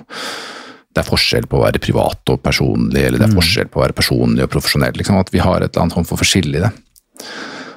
[0.93, 3.39] det er forskjell på å være privat og personlig, eller det er mm.
[3.41, 4.95] forskjell på å være personlig og profesjonell.
[4.99, 6.73] Liksom, at vi har et eller annet form for forskjell i det.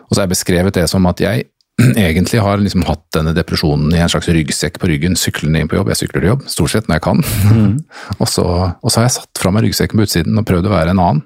[0.05, 1.47] Og så har jeg beskrevet det som at jeg
[2.07, 5.79] egentlig har liksom hatt denne depresjonen i en slags ryggsekk på ryggen, syklende inn på
[5.79, 5.93] jobb.
[5.93, 7.23] Jeg sykler til jobb, stort sett når jeg kan.
[7.51, 7.77] Mm.
[8.21, 10.75] og, så, og, så, har jeg satt fra meg ryggsekken på utsiden og prøvd å
[10.75, 11.23] være en annen.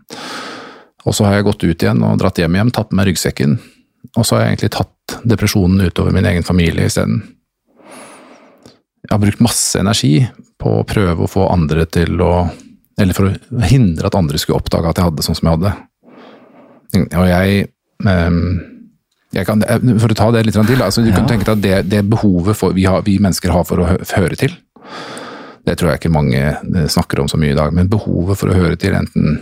[1.07, 3.57] Og så har jeg gått ut igjen og dratt hjem igjen, tatt med meg ryggsekken.
[4.15, 7.23] Og så har jeg egentlig tatt depresjonen utover min egen familie isteden.
[8.99, 10.27] Jeg har brukt masse energi
[10.59, 12.33] på å prøve å få andre til å
[12.99, 15.55] Eller for å hindre at andre skulle oppdage at jeg hadde det sånn som jeg
[15.55, 15.69] hadde.
[17.15, 17.67] Og jeg,
[18.11, 18.57] ehm,
[19.31, 19.61] jeg kan,
[20.03, 21.15] For å ta det litt til, altså, du ja.
[21.15, 23.87] kan tenke deg at det, det behovet for, vi, har, vi, mennesker har for å
[23.87, 24.51] høre til,
[25.63, 28.51] det tror jeg ikke mange eh, snakker om så mye i dag, men behovet for
[28.51, 29.39] å høre til, enten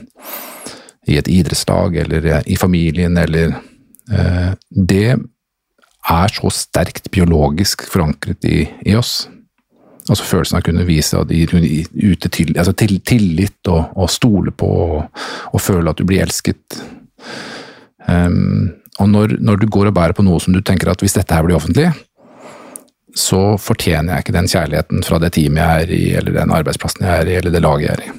[1.08, 3.56] i et idrettslag eller i familien eller
[4.12, 9.23] eh, Det er så sterkt biologisk forankret i, i oss
[10.08, 14.10] Altså følelsen av å kunne vise at de ute til, altså til, tillit og, og,
[14.12, 16.80] stole på og, og, føle at du blir elsket.
[18.08, 21.13] Um, Og når, når, du går og bærer på noe som du tenker at hvis
[21.17, 21.91] dette her blir offentlig,
[23.17, 27.06] så fortjener jeg ikke den kjærligheten fra det teamet jeg er i, eller den arbeidsplassen
[27.06, 28.15] jeg er i, eller det laget jeg er i.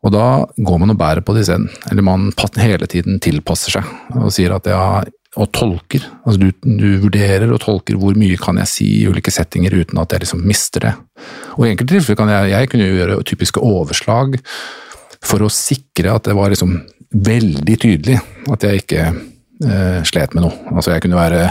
[0.00, 1.68] Og da går man og bærer på det isteden.
[1.90, 5.02] Eller man hele tiden tilpasser seg og sier at ja,
[5.38, 6.02] og tolker.
[6.24, 10.00] Altså du, du, vurderer og tolker hvor mye kan jeg si i ulike settinger uten
[10.02, 10.94] at jeg liksom mister det.
[11.56, 14.40] Og i enkelte tilfeller kan jeg, jeg kunne gjøre typiske overslag
[15.22, 18.18] for å sikre at det var liksom veldig tydelig
[18.50, 20.74] at jeg ikke eh, slet med noe.
[20.74, 21.48] Altså jeg kunne være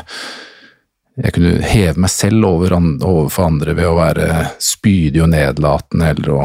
[1.20, 4.28] jeg kunne heve meg selv over, overfor andre ved å være
[4.64, 6.44] spydig og nedlatende, eller å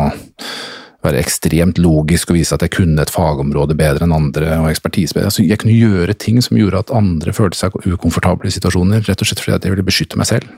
[1.04, 5.16] være ekstremt logisk og vise at jeg kunne et fagområde bedre enn andre og ekspertise
[5.16, 5.30] bedre.
[5.30, 9.24] Altså, jeg kunne gjøre ting som gjorde at andre følte seg ukomfortable i situasjoner, rett
[9.24, 10.52] og slett fordi at jeg ville beskytte meg selv.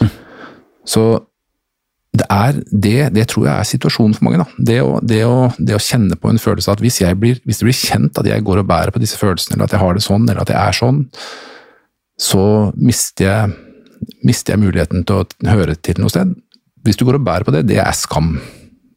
[0.00, 0.12] Mm.
[0.88, 1.04] Så
[2.14, 4.44] det er det, det tror jeg er situasjonen for mange.
[4.44, 4.66] Da.
[4.70, 7.66] Det å, det, å, det å kjenne på en følelse at hvis, blir, hvis, det
[7.66, 10.04] blir kjent at jeg går og bærer på disse følelsene, eller at jeg har det
[10.06, 11.00] sånn, eller at jeg er sånn,
[12.22, 12.44] så
[12.78, 13.54] mister jeg,
[14.22, 16.36] mister jeg muligheten til å høre til noe sted.
[16.86, 18.36] Hvis du går og bærer på det, det er skam.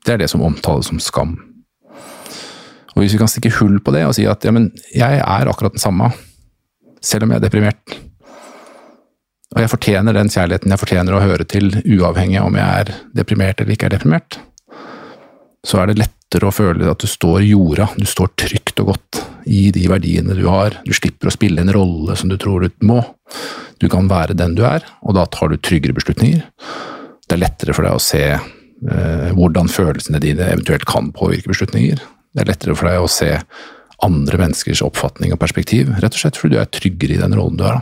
[0.07, 1.35] Det er det som omtales som skam.
[2.95, 5.49] Og Hvis vi kan stikke hull på det og si at ja, men jeg er
[5.51, 6.09] akkurat den samme,
[7.03, 7.97] selv om jeg er deprimert,
[9.55, 13.59] og jeg fortjener den kjærligheten jeg fortjener å høre til, uavhengig om jeg er deprimert
[13.59, 14.39] eller ikke er deprimert,
[15.67, 19.21] så er det lettere å føle at du står jorda, du står trygt og godt
[19.47, 20.79] i de verdiene du har.
[20.87, 23.01] Du slipper å spille en rolle som du tror du må.
[23.81, 26.45] Du kan være den du er, og da tar du tryggere beslutninger.
[27.27, 28.23] Det er lettere for deg å se
[28.77, 32.01] hvordan følelsene dine eventuelt kan påvirke beslutninger.
[32.33, 33.31] Det er lettere for deg å se
[34.05, 37.57] andre menneskers oppfatning og perspektiv, rett og slett fordi du er tryggere i den rollen
[37.57, 37.79] du har.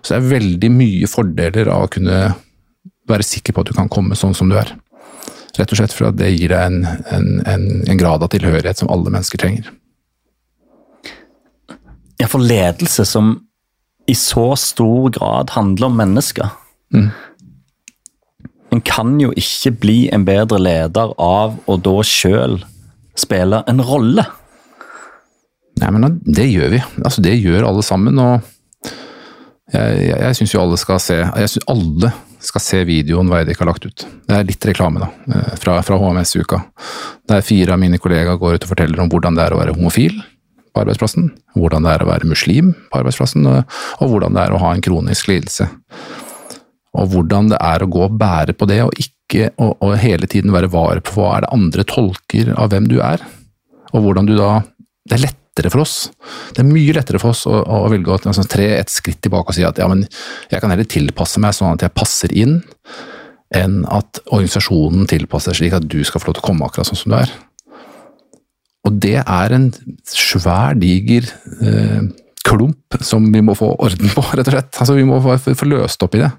[0.00, 2.20] Så det er veldig mye fordeler av å kunne
[3.10, 4.70] være sikker på at du kan komme sånn som du er.
[5.58, 8.80] Rett og slett for at det gir deg en, en, en, en grad av tilhørighet
[8.80, 9.72] som alle mennesker trenger.
[12.20, 13.34] Ja, for ledelse som
[14.10, 16.52] i så stor grad handler om mennesker.
[16.94, 17.10] Mm.
[18.70, 22.60] En kan jo ikke bli en bedre leder av å da sjøl
[23.18, 24.24] spille en rolle.
[25.80, 26.80] Nei, men det gjør vi.
[27.02, 28.18] Altså, det gjør alle sammen.
[28.20, 28.46] og
[29.70, 33.60] Jeg, jeg, jeg syns jo alle skal se jeg syns alle skal se videoen Veidik
[33.60, 34.06] har lagt ut.
[34.26, 36.62] Det er litt reklame, da, eh, fra, fra HMS-uka.
[37.28, 39.74] Der fire av mine kollegaer går ut og forteller om hvordan det er å være
[39.76, 40.16] homofil
[40.70, 41.28] på arbeidsplassen,
[41.58, 44.72] hvordan det er å være muslim på arbeidsplassen, og, og hvordan det er å ha
[44.72, 45.68] en kronisk lidelse
[46.98, 50.26] og hvordan det er å gå og bære på det, og ikke og, og hele
[50.30, 53.22] tiden være var på hva er det andre tolker av hvem du er,
[53.94, 54.60] og hvordan du da
[55.10, 56.10] Det er lettere for oss.
[56.54, 59.50] Det er mye lettere for oss å, å velge å altså, tre et skritt tilbake
[59.50, 60.04] og si at ja, men
[60.52, 62.60] jeg kan heller tilpasse meg sånn at jeg passer inn,
[63.56, 67.00] enn at organisasjonen tilpasser slik at du skal få lov til å komme akkurat sånn
[67.00, 67.32] som du er.
[68.86, 69.66] Og det er en
[70.08, 71.26] svær, diger
[71.64, 72.06] eh,
[72.50, 74.72] klump som vi må få orden på, rett og slett.
[74.82, 76.30] Altså, vi må få løst opp i det.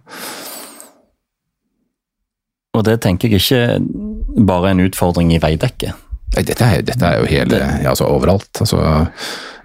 [2.77, 6.07] Og det tenker jeg ikke bare er en utfordring i veidekket.
[6.31, 8.51] Dette er, dette er jo hele, altså overalt.
[8.63, 8.79] Altså,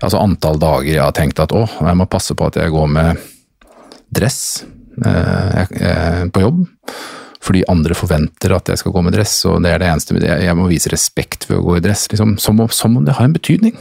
[0.01, 2.89] altså, antall dager jeg har tenkt at å, jeg må passe på at jeg går
[2.91, 3.29] med
[4.17, 4.41] dress
[5.07, 6.65] eh, eh, på jobb.
[7.47, 10.59] Fordi andre forventer at jeg skal gå med dress, og det er det eneste Jeg
[10.59, 13.37] må vise respekt ved å gå i dress, liksom, som, som om det har en
[13.37, 13.77] betydning.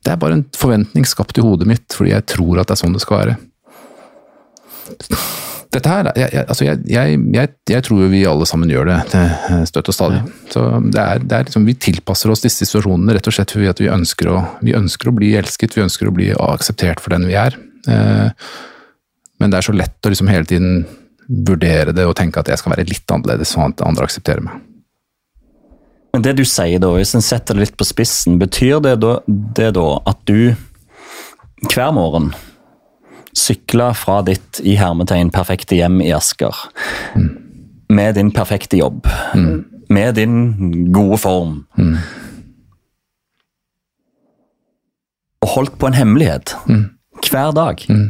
[0.00, 2.82] Det er bare en forventning skapt i hodet mitt fordi jeg tror at det er
[2.82, 3.38] sånn det skal være.
[5.70, 8.96] Dette her, jeg, jeg, altså jeg, jeg tror vi alle sammen gjør det
[9.70, 10.22] støtt og stadig.
[10.50, 13.84] Så det er, det er liksom, Vi tilpasser oss disse situasjonene rett og slett fordi
[13.84, 17.28] vi ønsker, å, vi ønsker å bli elsket, vi ønsker å bli akseptert for den
[17.30, 17.54] vi er.
[17.86, 18.48] Eh,
[19.40, 20.82] men det er så lett å liksom hele tiden
[21.30, 24.58] vurdere det og tenke at jeg skal være litt annerledes, sånn at andre aksepterer meg.
[26.12, 29.18] Men det du sier da, hvis en setter det litt på spissen, betyr det da,
[29.28, 30.54] det da at du
[31.68, 32.32] hver morgen
[33.36, 36.56] sykler fra ditt i hermetegn perfekte hjem i Asker
[37.14, 37.28] mm.
[37.94, 39.86] med din perfekte jobb, mm.
[39.92, 40.40] med din
[40.92, 41.94] gode form mm.
[45.40, 46.82] Og holdt på en hemmelighet mm.
[47.30, 47.80] hver dag?
[47.88, 48.08] Mm.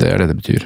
[0.00, 0.64] Det er det det betyr.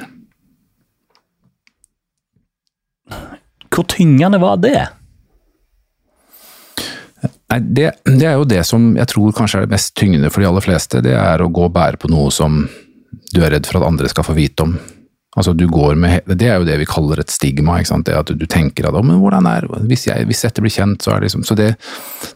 [3.71, 4.79] Hvor tyngende var det?
[7.59, 10.47] Det, det, er jo det som jeg tror kanskje er det mest tyngende for de
[10.49, 11.03] aller fleste.
[11.03, 12.63] Det er å gå og bære på noe som
[13.31, 14.75] du er redd for at andre skal få vite om.
[15.31, 17.77] Altså du går med, Det er jo det vi kaller et stigma.
[17.79, 18.05] ikke sant?
[18.05, 21.13] Det at du tenker at men hvordan er, hvis, jeg, hvis dette blir kjent, så
[21.13, 21.75] er det liksom Så det,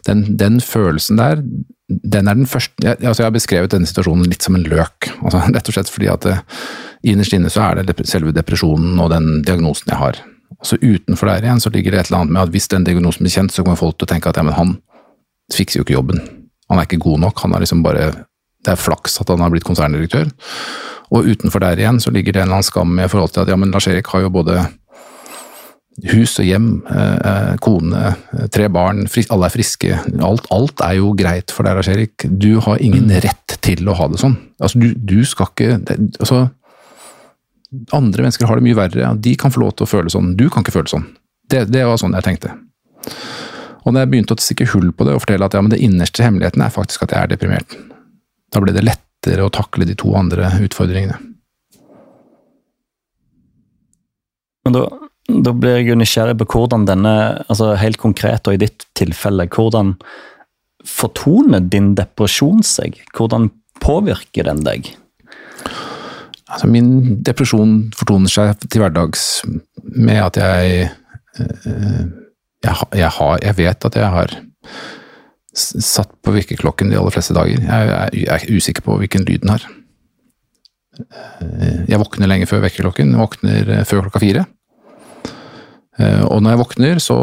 [0.06, 1.42] den, den, følelsen der,
[1.88, 5.10] den er den første jeg, altså jeg har beskrevet denne situasjonen litt som en løk.
[5.22, 6.38] altså Rett og slett fordi at det,
[7.04, 10.24] innerst inne så er det selve depresjonen og den diagnosen jeg har.
[10.64, 13.26] Så utenfor der igjen så ligger det et eller annet med at hvis den diagnosen
[13.26, 14.76] blir kjent, så kommer folk til å tenke at ja, men han
[15.54, 16.22] fikser jo ikke jobben.
[16.70, 18.08] Han er ikke god nok, han er liksom bare
[18.66, 20.26] Det er flaks at han har blitt konserndirektør.
[21.14, 23.52] Og utenfor der igjen så ligger det en eller annen skam i forhold til at
[23.52, 24.56] ja, men Lars-Erik har jo både
[26.10, 28.00] hus og hjem, eh, kone,
[28.34, 30.00] eh, tre barn, alle er friske.
[30.20, 32.26] Alt, alt er jo greit for deg, Lars-Erik.
[32.26, 33.20] Du har ingen mm.
[33.24, 34.36] rett til å ha det sånn.
[34.60, 36.48] Altså, du, du skal ikke det, altså,
[37.96, 39.12] Andre mennesker har det mye verre.
[39.22, 40.34] De kan få lov til å føle sånn.
[40.38, 41.06] Du kan ikke føle sånn.
[41.50, 42.54] Det, det var sånn jeg tenkte.
[43.86, 45.82] Og da jeg begynte å stikke hull på det og fortelle at ja, men det
[45.84, 47.76] innerste hemmeligheten er faktisk at jeg er deprimert,
[48.50, 51.18] da ble det lettere å takle de to andre utfordringene.
[54.66, 54.82] Men da,
[55.46, 57.12] da blir jeg jo nysgjerrig på hvordan denne,
[57.46, 59.94] altså helt konkret og i ditt tilfelle, hvordan
[60.86, 62.98] fortoner din depresjon seg?
[63.14, 64.90] Hvordan påvirker den deg?
[66.46, 66.90] Altså, min
[67.26, 69.24] depresjon fortoner seg til hverdags
[69.82, 72.04] med at jeg eh,
[72.64, 74.36] jeg, jeg, har, jeg vet at jeg har
[75.56, 77.58] satt på virkeklokken de aller fleste dager.
[77.58, 79.66] Jeg, jeg, jeg er usikker på hvilken lyd den har.
[81.00, 83.16] Eh, jeg våkner lenge før vekkerklokken.
[83.18, 84.46] Våkner eh, før klokka fire.
[85.96, 87.14] Og når jeg våkner, så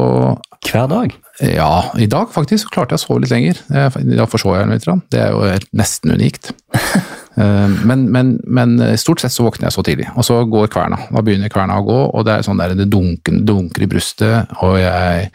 [0.65, 1.11] Hver dag?
[1.41, 3.57] Ja, i dag faktisk klarte jeg å sove litt lenger.
[3.69, 4.85] Da forså jeg litt.
[5.09, 6.51] Det er jo nesten unikt.
[7.89, 10.99] men, men, men, stort sett så våkner jeg så tidlig, og så går kverna.
[11.09, 14.53] Da begynner kverna å gå, og det er sånn der det dunker, dunker i brystet,
[14.61, 15.31] og jeg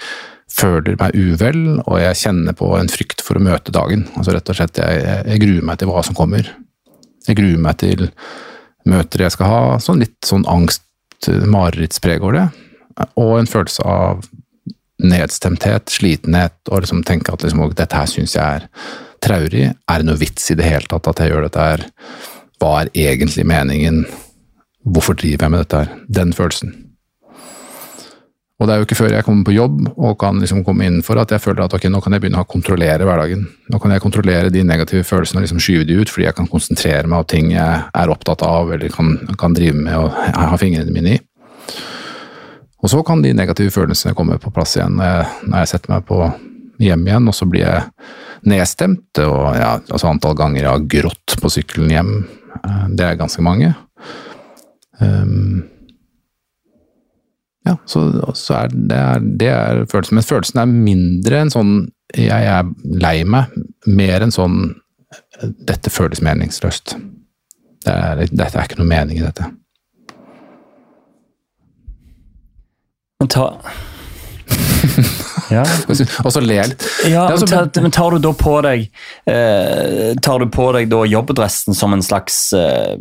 [0.58, 4.06] føler meg uvel, og jeg kjenner på en frykt for å møte dagen.
[4.14, 6.46] Altså rett og slett, jeg, jeg gruer meg til hva som kommer.
[7.26, 8.06] Jeg gruer meg til
[8.88, 9.60] møter jeg skal ha.
[9.82, 10.86] Sånn litt sånn angst,
[11.26, 12.46] marerittspreg over det
[13.18, 14.22] og en følelse av
[14.98, 18.66] nedstemthet, slitenhet, og liksom tenke at liksom, dette her syns jeg er
[19.24, 19.68] traurig.
[19.70, 21.86] Er det noe vits i det hele tatt at jeg gjør dette her?
[22.58, 24.04] Hva er egentlig meningen?
[24.88, 25.96] Hvorfor driver jeg med dette her?
[26.20, 26.74] Den følelsen.
[28.58, 31.20] Og det er jo ikke før jeg kommer på jobb og kan liksom komme innenfor
[31.22, 33.44] at jeg føler at ok, nå kan jeg begynne å kontrollere hverdagen.
[33.70, 36.50] Nå kan jeg kontrollere de negative følelsene og liksom skyve de ut, fordi jeg kan
[36.50, 40.58] konsentrere meg om ting jeg er opptatt av eller kan, kan drive med og ha
[40.58, 41.20] fingrene mine i.
[42.78, 46.20] Og så kan de negative følelsene komme på plass igjen når jeg setter meg på
[46.78, 47.86] hjem igjen, og så blir jeg
[48.48, 49.18] nedstemt.
[49.24, 52.12] Og ja, altså antall ganger jeg har grått på sykkelen hjem,
[52.62, 53.72] eh, det er ganske mange.
[54.98, 55.66] Um,
[57.66, 58.06] ja, så,
[58.38, 59.02] så er det,
[59.42, 60.18] det er følelsen.
[60.18, 61.72] Men følelsen er mindre enn sånn
[62.16, 62.68] jeg er
[63.02, 63.52] lei meg,
[63.84, 64.62] mer enn sånn
[65.68, 66.94] dette føles meningsløst.
[67.84, 69.50] Det er, dette er ikke noe mening i dette.
[73.26, 73.48] Ta
[75.50, 75.64] ja.
[75.88, 76.84] Og så ler litt.
[77.08, 78.84] Ja, men, tar, men tar du da på deg
[79.26, 82.94] eh, Tar du på deg da jobbdressen som en slags eh,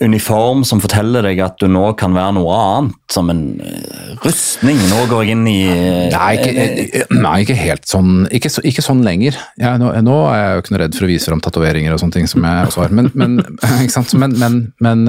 [0.00, 4.80] uniform som forteller deg at du nå kan være noe annet, som en eh, rustning.
[4.90, 6.66] Nå går jeg inn i eh, Nei, ikke,
[7.04, 9.38] eh, nei, ikke helt sånn ikke, så, ikke sånn lenger.
[9.60, 12.02] Jeg, nå, nå, er jeg jo ikke noe redd for å vise fram tatoveringer og
[12.02, 13.38] sånne ting som jeg også har, men, men,
[14.24, 15.06] men, men,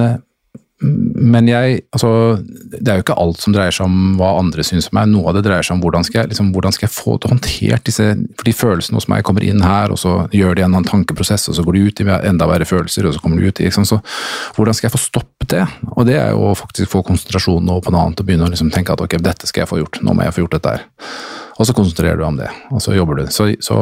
[0.84, 4.90] men jeg altså, Det er jo ikke alt som dreier seg om hva andre syns
[4.90, 5.08] om meg.
[5.08, 7.86] Noe av det dreier seg om hvordan skal jeg, liksom, hvordan skal jeg få håndtert
[7.88, 8.04] disse
[8.36, 11.48] For de følelsene hos meg kommer inn her, og så gjør de en annen tankeprosess,
[11.48, 13.70] og så går de ut i enda verre følelser, og så kommer de ut i
[13.70, 14.00] liksom, Så
[14.58, 15.64] hvordan skal jeg få stoppet det?
[15.94, 18.70] Og det er jo faktisk få konsentrasjonen over på noe annet og begynne å liksom
[18.74, 20.86] tenke at ok, dette skal jeg få gjort, nå må jeg få gjort dette her.
[21.56, 23.24] Og så konsentrerer du deg om det, og så jobber du.
[23.32, 23.80] Så, så,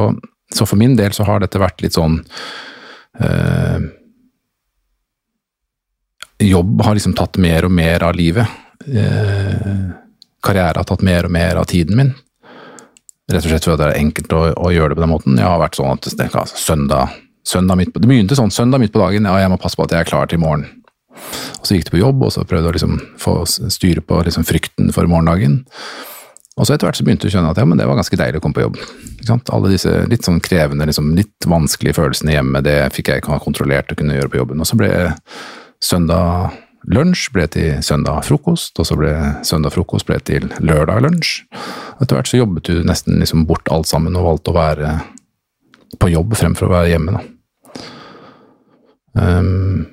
[0.55, 2.21] så for min del så har dette vært litt sånn
[3.19, 3.91] øh,
[6.49, 8.47] jobb har liksom tatt mer og mer av livet.
[8.87, 9.75] Eh,
[10.45, 12.15] karriere har tatt mer og mer av tiden min.
[13.33, 15.39] Rett og slett fordi det er enkelt å, å, gjøre det på den måten.
[15.41, 17.15] Jeg har vært sånn at det, altså, søndag,
[17.49, 19.87] søndag midt på, det begynte sånn søndag midt på dagen, ja, jeg må passe på
[19.87, 20.67] at jeg er klar til i morgen.
[21.15, 24.21] Og Så gikk det på jobb, og så prøvde jeg å liksom få styre på
[24.27, 25.63] liksom frykten for morgendagen.
[26.55, 28.19] Og så etter hvert så begynte du å skjønne at ja, men det var ganske
[28.19, 28.77] deilig å komme på jobb.
[29.57, 33.91] Alle disse litt sånn krevende, liksom, litt vanskelige følelsene hjemme, det fikk jeg ikke kontrollert
[33.91, 34.61] og kunne gjøre på jobben.
[34.63, 34.93] Og så ble
[35.83, 36.55] Søndag
[36.91, 39.13] lunsj ble til søndag frokost, og så ble
[39.47, 41.45] søndag frokost ble til lørdag lunsj.
[42.03, 44.95] Etter hvert så jobbet du nesten liksom bort alt sammen og valgte å være
[46.01, 47.21] på jobb fremfor å være hjemme.
[49.15, 49.85] Um,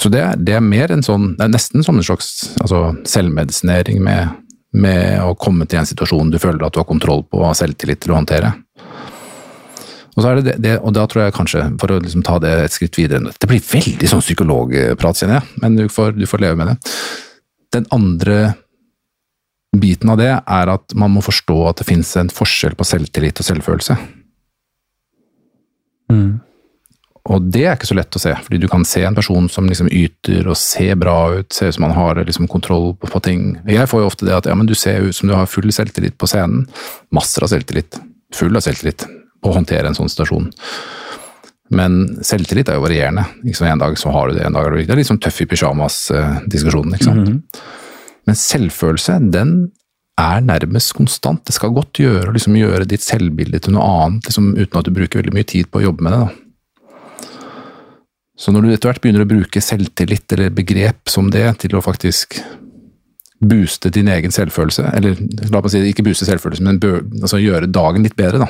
[0.00, 4.00] så det det er, mer en sånn Det er nesten som en slags altså, selvmedisinering
[4.02, 4.32] med,
[4.74, 7.60] med å komme til en situasjon du føler at du har kontroll på og har
[7.60, 8.50] selvtillit til å håndtere.
[10.14, 12.52] Og, så er det det, og da tror jeg kanskje, for å liksom ta det
[12.64, 16.44] et skritt videre Det blir veldig sånn psykologprat, kjenner jeg, men du får, du får,
[16.44, 16.76] leve med det.
[17.74, 18.38] Den andre
[19.74, 23.42] biten av det er at man må forstå at det finnes en forskjell på selvtillit
[23.42, 23.96] og selvfølelse.
[26.14, 26.36] Mm.
[27.34, 29.66] Og det er ikke så lett å se, fordi du kan se en person som
[29.66, 33.22] liksom yter og ser bra ut, ser ut som han har liksom kontroll på, på,
[33.24, 33.56] ting.
[33.66, 35.72] Jeg får jo ofte det at ja, men du ser ut som du har full
[35.74, 36.68] selvtillit på scenen.
[37.10, 37.98] Masser av selvtillit.
[38.36, 39.08] Full av selvtillit
[39.44, 40.50] å håndtere en sånn situasjon.
[41.74, 43.24] Men selvtillit er jo varierende.
[43.44, 45.04] Liksom, En dag så har du det, en dag er du ikke det.
[45.04, 46.94] er sånn tøff i pyjamas-diskusjonen.
[46.94, 47.62] ikke sant?
[48.28, 49.54] Men selvfølelse, den
[50.20, 51.42] er nærmest konstant.
[51.44, 54.86] Det skal godt gjøre å liksom gjøre ditt selvbilde til noe annet, liksom, uten at
[54.86, 56.20] du bruker veldig mye tid på å jobbe med det.
[56.20, 56.30] da.
[58.36, 61.82] Så når du etter hvert begynner å bruke selvtillit eller begrep som det til å
[61.84, 62.40] faktisk
[63.44, 65.18] booste din egen selvfølelse, eller
[65.52, 68.48] la meg si ikke booste selvfølelsen, men altså gjøre dagen litt bedre, da.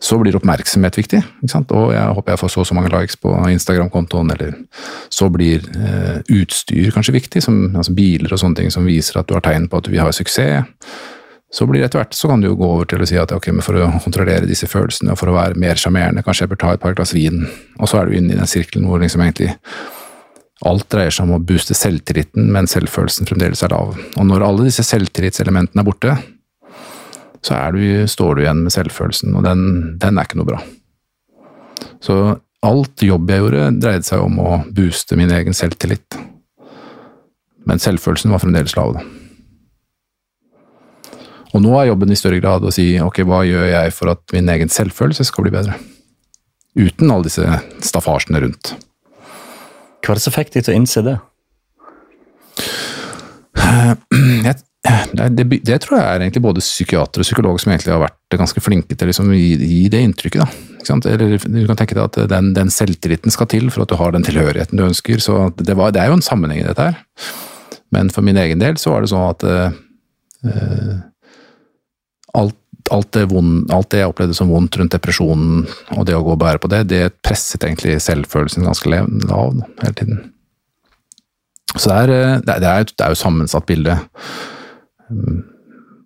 [0.00, 1.20] Så blir oppmerksomhet viktig.
[1.42, 1.72] ikke sant?
[1.74, 4.54] Og jeg håper jeg får så og så mange likes på Instagram-kontoen, eller
[5.10, 9.28] så blir eh, utstyr kanskje viktig, som altså biler og sånne ting som viser at
[9.28, 10.68] du har tegn på at vi har suksess.
[11.50, 13.32] Så blir det etter hvert så kan du jo gå over til å si at
[13.32, 16.52] ok, men for å kontrollere disse følelsene og for å være mer sjarmerende, kanskje jeg
[16.52, 17.46] bør ta et par glass vin.
[17.80, 19.54] Og så er du inne i den sirkelen hvor liksom egentlig
[20.68, 23.94] alt dreier seg om å booste selvtilliten, men selvfølelsen fremdeles er lav.
[23.96, 26.16] Og når alle disse selvtillitselementene er borte,
[27.44, 29.62] så er du, står du igjen med selvfølelsen, og den,
[30.00, 30.62] den er ikke noe bra.
[32.02, 32.16] Så
[32.66, 36.18] alt jobb jeg gjorde, dreide seg om å booste min egen selvtillit.
[37.68, 39.06] Men selvfølelsen var fremdeles lav, da.
[41.56, 44.34] Og nå er jobben i større grad å si ok, hva gjør jeg for at
[44.34, 45.78] min egen selvfølelse skal bli bedre?
[46.78, 48.74] Uten alle disse staffasjene rundt.
[50.04, 51.16] Hva var det som fikk deg til å innse det?
[54.48, 54.54] Jeg,
[55.12, 58.62] det, det, tror jeg er egentlig både psykiatere og psykologer som egentlig har vært ganske
[58.62, 60.44] flinke til liksom, å gi, gi, det inntrykket.
[60.44, 60.94] da.
[61.12, 64.14] Eller Du kan tenke deg at den, den, selvtilliten skal til for at du har
[64.14, 65.20] den tilhørigheten du ønsker.
[65.24, 67.02] så det, var, det er jo en sammenheng i dette her.
[67.94, 70.96] Men for min egen del så var det sånn at uh,
[72.38, 72.58] alt,
[72.92, 75.64] alt, det vond, alt, det jeg opplevde som vondt rundt depresjonen
[75.96, 79.96] og det å gå og bære på det, det presset egentlig selvfølelsen ganske lav hele
[79.96, 80.20] tiden.
[81.76, 83.98] Så det er, det er, det er jo sammensatt bilde.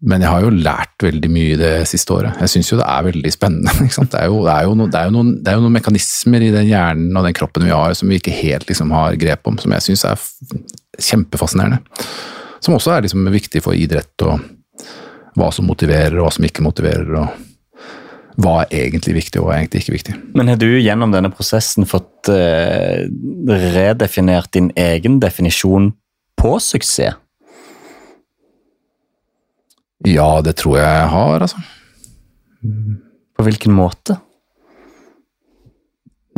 [0.02, 2.40] Men jeg har jo lært veldig mye det siste året.
[2.42, 3.74] Jeg syns jo det er veldig spennende.
[4.12, 6.50] Det er, jo, det, er no, det, er noen, det, er jo, noen, mekanismer i
[6.54, 9.60] den hjernen og den kroppen vi har som vi ikke helt liksom har grep om,
[9.62, 10.26] som jeg syns er
[10.98, 11.78] kjempefascinerende.
[12.62, 14.42] Som også er liksom viktig for idrett og
[15.38, 17.14] hva som motiverer og hva som ikke motiverer.
[17.22, 20.18] og Hva er egentlig viktig og hva er egentlig ikke viktig.
[20.34, 23.06] Men har du gjennom denne prosessen fått uh,
[23.76, 25.92] redefinert din egen definisjon
[26.42, 27.18] på suksess?
[30.08, 31.62] Ja, det tror jeg jeg har, altså.
[33.36, 34.18] På hvilken måte?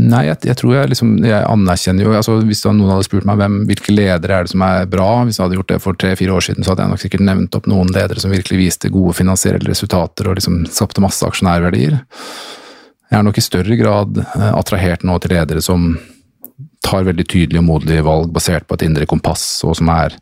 [0.05, 3.39] Nei, jeg, jeg, tror jeg liksom Jeg anerkjenner jo altså Hvis noen hadde spurt meg
[3.39, 6.35] hvem, hvilke ledere er det som er bra, hvis jeg hadde gjort det for tre-fire
[6.35, 9.15] år siden, så hadde jeg nok sikkert nevnt opp noen ledere som virkelig viste gode
[9.15, 12.01] finansielle resultater og liksom skapte masse aksjonærverdier.
[13.13, 15.93] Jeg er nok i større grad eh, attrahert nå til ledere som
[16.85, 20.17] tar veldig tydelige og modige valg basert på et indre kompass, og som er,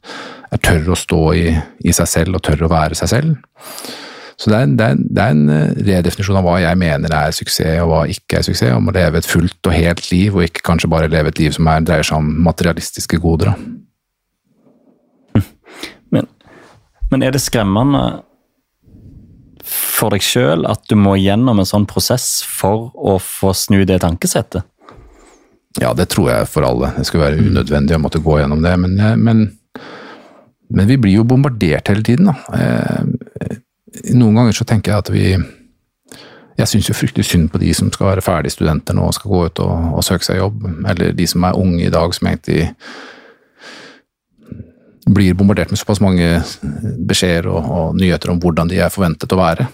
[0.52, 1.44] er tør å stå i,
[1.84, 3.36] i, seg selv og tør å være seg selv.
[4.40, 7.34] Så det er, det, er, det er, en eh, redefinisjon av hva jeg mener er
[7.36, 8.74] suksess og hva ikke er suksess.
[8.74, 11.54] Om å leve et fullt og helt liv, og ikke kanskje bare leve et liv
[11.54, 13.54] som er, dreier seg om materialistiske goder.
[16.12, 16.28] Men,
[17.12, 18.02] men er det skremmende
[19.62, 24.00] for deg sjøl at du må gjennom en sånn prosess for å få snu det
[24.02, 24.66] tankesettet?
[25.80, 26.90] Ja, det tror jeg for alle.
[26.98, 28.74] Det skulle være unødvendig å måtte gå gjennom det.
[28.82, 29.44] Men, men,
[30.72, 32.30] men vi blir jo bombardert hele tiden.
[32.30, 32.34] da.
[32.56, 33.58] Eh,
[34.16, 35.26] noen ganger så tenker jeg at vi
[36.52, 39.30] Jeg syns jo fryktelig synd på de som skal være ferdige studenter nå og skal
[39.32, 42.28] gå ut og, og, søke seg jobb, eller de som er unge i dag som
[42.28, 42.66] egentlig
[45.08, 46.28] blir bombardert med såpass mange
[47.08, 49.66] beskjeder og, og nyheter om hvordan de er forventet å være,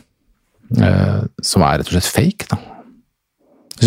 [0.78, 2.46] eh, som er rett og slett fake.
[2.54, 2.77] da.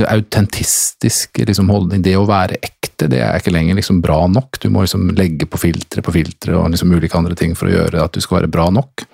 [0.07, 4.61] Autentistisk liksom, holdning, det å være ekte, det er ikke lenger liksom, bra nok.
[4.63, 7.73] Du må liksom legge på filtre på filtre og liksom, ulike andre ting for å
[7.75, 9.05] gjøre at du skal være bra nok.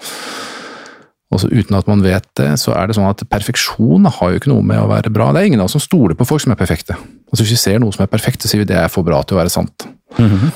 [1.28, 4.40] Og så Uten at man vet det, så er det sånn at perfeksjon har jo
[4.40, 5.34] ikke noe med å være bra.
[5.34, 6.96] Det er ingen av oss som stoler på folk som er perfekte.
[7.28, 9.20] Altså Hvis vi ser noe som er perfekt, så sier vi det er for bra
[9.24, 9.90] til å være sant.
[10.18, 10.52] Mm -hmm.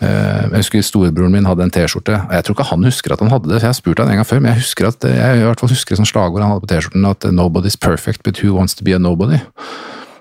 [0.00, 2.18] Jeg husker storebroren min hadde en T-skjorte.
[2.28, 4.10] og Jeg tror ikke han husker at han hadde det, for jeg har spurt han
[4.12, 6.52] en gang før, men jeg husker at, jeg i hvert fall husker et slagord han
[6.52, 9.40] hadde på T-skjorten, at 'nobody's perfect, but who wants to be a nobody'.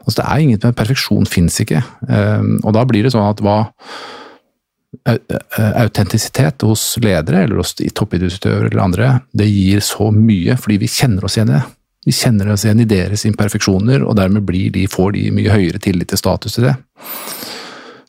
[0.05, 1.83] Altså Det er ingenting med perfeksjon, fins ikke.
[2.09, 3.71] Eh, og da blir det sånn at hva
[5.75, 11.27] autentisitet hos ledere eller hos toppidrettsutøvere eller andre, det gir så mye fordi vi kjenner
[11.27, 11.63] oss igjen i det.
[12.05, 16.11] Vi kjenner oss igjen i deres imperfeksjoner, og dermed de, får de mye høyere tillit
[16.11, 16.75] til status til det.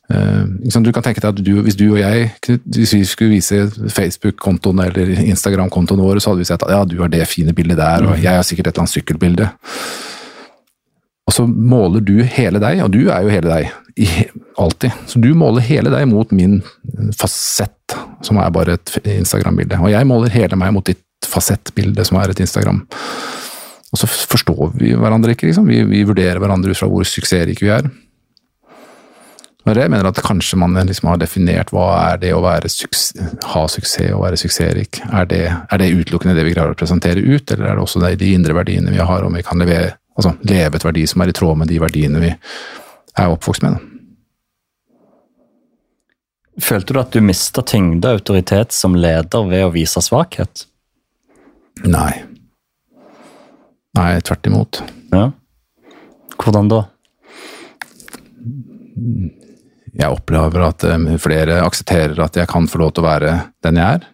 [0.06, 3.64] Uh, du kan tenke deg at du, Hvis du og jeg hvis vi skulle vise
[3.90, 7.80] Facebook-kontoen eller Instagram-kontoen vår, så hadde vi sett at ja, du har det fine bildet
[7.80, 9.48] der, og jeg har sikkert et eller annet sykkelbilde.
[11.26, 13.72] Og så måler du hele deg, og du er jo hele deg,
[14.62, 14.94] alltid.
[15.10, 16.60] Så du måler hele deg mot min
[17.18, 19.80] fasett, som er bare et Instagram-bilde.
[19.82, 22.84] Og jeg måler hele meg mot ditt fasettbilde, som er et Instagram.
[23.90, 25.66] Og så forstår vi hverandre ikke, liksom.
[25.66, 27.90] Vi, vi vurderer hverandre ut fra hvor suksessrike vi er.
[29.66, 33.08] Det jeg mener at kanskje man liksom har definert hva er det å være suks
[33.50, 35.00] ha suksess og være suksessrik.
[35.10, 38.02] Er det, er det utelukkende det vi greier å presentere ut, eller er det også
[38.06, 41.32] de indre verdiene vi har, om vi kan levere, altså leve et verdi som er
[41.32, 43.82] i tråd med de verdiene vi er oppvokst med?
[46.62, 50.64] Følte du at du mista tyngde og autoritet som leder ved å vise svakhet?
[51.84, 52.12] Nei.
[53.98, 54.80] Nei, tvert imot.
[55.10, 55.30] Ja.
[56.38, 56.84] Hvordan da?
[59.96, 63.34] Jeg opplever at eh, flere aksepterer at jeg kan få lov til å være
[63.64, 64.08] den jeg er.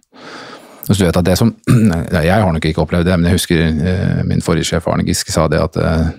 [0.82, 1.52] Så du vet at det som,
[2.26, 5.34] Jeg har nok ikke opplevd det, men jeg husker eh, min forrige sjef Arne Giske
[5.34, 6.10] sa det at eh,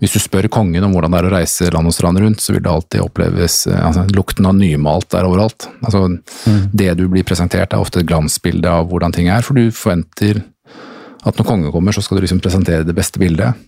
[0.00, 2.54] hvis du spør kongen om hvordan det er å reise land og strand rundt, så
[2.54, 5.66] vil det alltid oppleves altså, Lukten av nymalt der overalt.
[5.82, 6.60] Altså, mm.
[6.72, 10.40] Det du blir presentert, er ofte et glansbilde av hvordan ting er, for du forventer
[11.26, 13.58] at når kongen kommer, så skal du liksom presentere det beste bildet.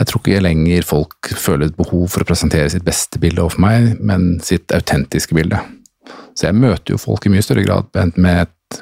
[0.00, 3.60] Jeg tror ikke lenger folk føler et behov for å presentere sitt beste bilde overfor
[3.66, 5.60] meg, men sitt autentiske bilde.
[6.32, 8.78] Så jeg møter jo folk i mye større grad med et,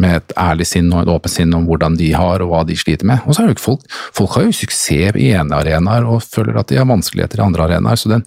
[0.00, 2.76] med et ærlig sinn og et åpent sinn om hvordan de har og hva de
[2.80, 3.20] sliter med.
[3.26, 3.84] Og så er jo ikke folk
[4.16, 7.68] Folk har jo suksess i ene arenaer og føler at de har vanskeligheter i andre
[7.68, 8.24] arenaer, så den,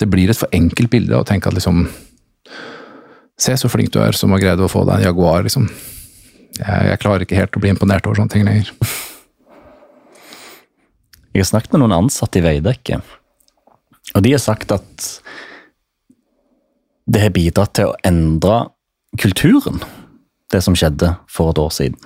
[0.00, 1.86] det blir et for enkelt bilde å tenke at liksom
[3.40, 5.64] Se så flink du er som har greid å få deg en Jaguar, liksom.
[6.54, 8.70] Jeg, jeg klarer ikke helt å bli imponert over sånne ting lenger.
[11.34, 13.00] Jeg har snakket med noen ansatte i Veidekke,
[14.14, 15.08] og de har sagt at
[17.10, 18.68] det har bidratt til å endre
[19.20, 19.82] kulturen,
[20.54, 21.98] det som skjedde for et år siden.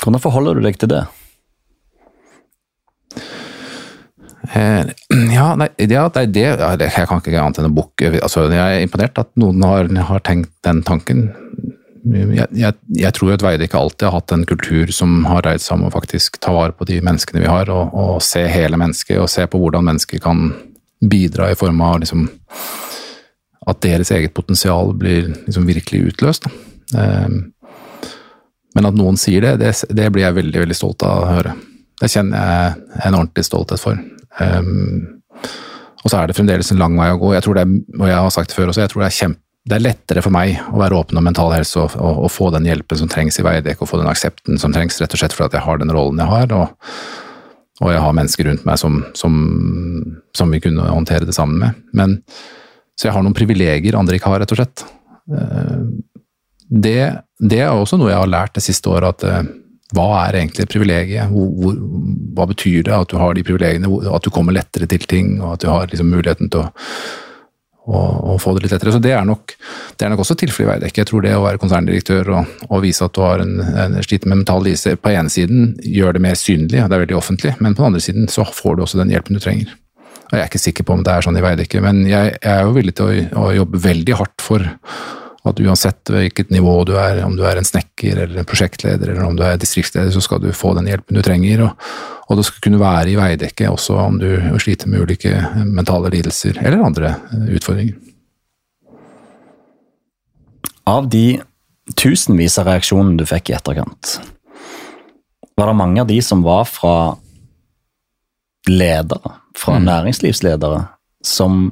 [0.00, 1.00] Hvordan forholder du deg til det?
[4.50, 4.84] Eh,
[5.32, 8.84] ja, nei, ja, det, det, Jeg kan ikke annet enn å bukke altså, Jeg er
[8.86, 11.28] imponert at noen har, har tenkt den tanken
[12.04, 15.76] jeg, jeg, jeg, tror at Veidekke alltid har hatt en kultur som har dreid seg
[15.76, 19.18] om å faktisk ta vare på de menneskene vi har, og, og se hele mennesket,
[19.20, 20.50] og se på hvordan mennesker kan
[21.00, 22.26] bidra i form av liksom,
[23.68, 26.48] at deres eget potensial blir liksom virkelig utløst.
[26.96, 27.52] Um,
[28.76, 31.54] men at noen sier det, det, det, blir jeg veldig veldig stolt av å høre.
[32.00, 34.00] Det kjenner jeg en ordentlig stolthet for.
[34.40, 35.20] Um,
[36.00, 37.34] og så er det fremdeles en lang vei å gå.
[37.36, 39.18] Jeg tror det er, og jeg har sagt det før også, jeg tror det er
[39.20, 42.32] kjempe det er lettere for meg å være åpen om mental helse og, og, og
[42.32, 45.20] få den hjelpen som trengs i Veidekke, og få den aksepten som trengs, rett og
[45.20, 46.94] slett fordi jeg har den rollen jeg har, og,
[47.84, 49.36] og jeg har mennesker rundt meg som, som,
[50.36, 51.84] som, vi kunne håndtere det sammen med.
[51.96, 52.16] Men,
[52.96, 54.84] så jeg har noen privilegier andre ikke har, rett og slett.
[55.36, 55.78] Eh,
[56.70, 57.00] det,
[57.52, 59.54] det er også noe jeg har lært det siste året, at eh,
[59.96, 61.32] hva er egentlig et privilegium?
[62.36, 63.90] Hva betyr det at du har de privilegiene?
[64.14, 66.70] At du kommer lettere til ting, og at du har liksom muligheten til å
[67.90, 68.94] og, å, få det litt lettere.
[68.94, 69.54] Så Det er nok,
[69.98, 71.02] det er nok også tilfellet i Veidekke.
[71.02, 74.30] Jeg tror det å være konserndirektør og, og vise at du har en, en sliter
[74.30, 77.74] med mental lise, på ene siden gjør det mer synlig, det er veldig offentlig, men
[77.74, 79.76] på den andre siden så får du også den hjelpen du trenger.
[80.30, 82.52] Og Jeg er ikke sikker på om det er sånn i Veidekke, men jeg, jeg
[82.52, 84.66] er jo villig til å, å jobbe veldig hardt for
[85.48, 89.24] at uansett hvilket nivå du er, om du er en snekker eller en prosjektleder eller
[89.24, 91.64] om du er distriktsleder, så skal du få den hjelpen du trenger.
[91.64, 91.92] Og,
[92.30, 94.28] og det skal kunne være i veidekket også om du
[94.62, 95.34] sliter med ulike
[95.66, 97.16] mentale lidelser eller andre
[97.50, 97.96] utfordringer.
[100.90, 101.40] Av de
[101.98, 104.20] tusenvis av reaksjonene du fikk i etterkant,
[105.58, 106.94] var det mange av de som var fra
[108.70, 109.88] ledere, fra mm.
[109.88, 110.84] næringslivsledere,
[111.26, 111.66] som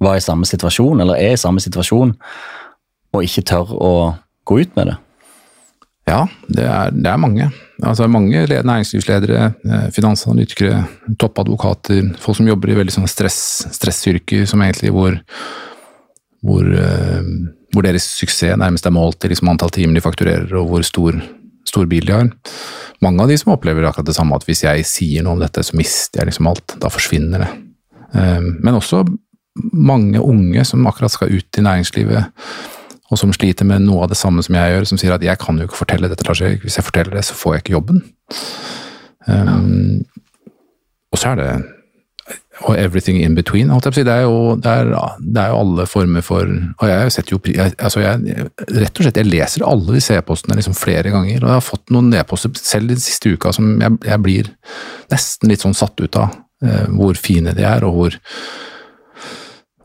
[0.00, 2.14] var i samme situasjon, eller er i samme situasjon,
[3.16, 3.92] og ikke tør å
[4.46, 4.96] gå ut med det?
[6.06, 7.48] Ja, det er, det er mange.
[7.82, 10.84] Altså mange næringslivsledere, eh, finansanalytikere,
[11.18, 13.40] toppadvokater, folk som jobber i veldig sånn stress,
[13.74, 15.18] stressyrker som egentlig hvor,
[16.46, 17.26] hvor, eh,
[17.74, 21.18] hvor, deres suksess nærmest er målt i liksom antall timer de fakturerer og hvor stor,
[21.66, 22.30] stor, bil de har.
[23.02, 25.66] Mange av de som opplever akkurat det samme, at hvis jeg sier noe om dette,
[25.66, 26.78] så mister jeg liksom alt.
[26.80, 27.50] Da forsvinner det.
[28.14, 29.02] Eh, men også
[29.74, 32.30] mange unge som akkurat skal ut i næringslivet
[33.10, 35.38] og som sliter med noe av det samme som jeg gjør, som sier at jeg
[35.42, 36.64] kan jo ikke fortelle dette, Lars Erik.
[36.66, 38.02] Hvis jeg forteller det, så får jeg ikke jobben.
[39.26, 40.04] Um,
[41.14, 41.50] og så er det
[42.64, 43.68] og everything in between.
[43.68, 44.88] Det er, jo, det, er,
[45.20, 46.48] det er jo alle former for
[46.80, 50.56] Og jeg setter jo jeg, altså jeg, Rett og slett, jeg leser alle disse e-postene
[50.56, 53.98] liksom flere ganger, og jeg har fått noen e-poster selv den siste uka som jeg,
[54.08, 54.50] jeg, blir
[55.12, 56.34] nesten litt sånn satt ut av.
[56.64, 58.14] Eh, hvor fine de er, og hvor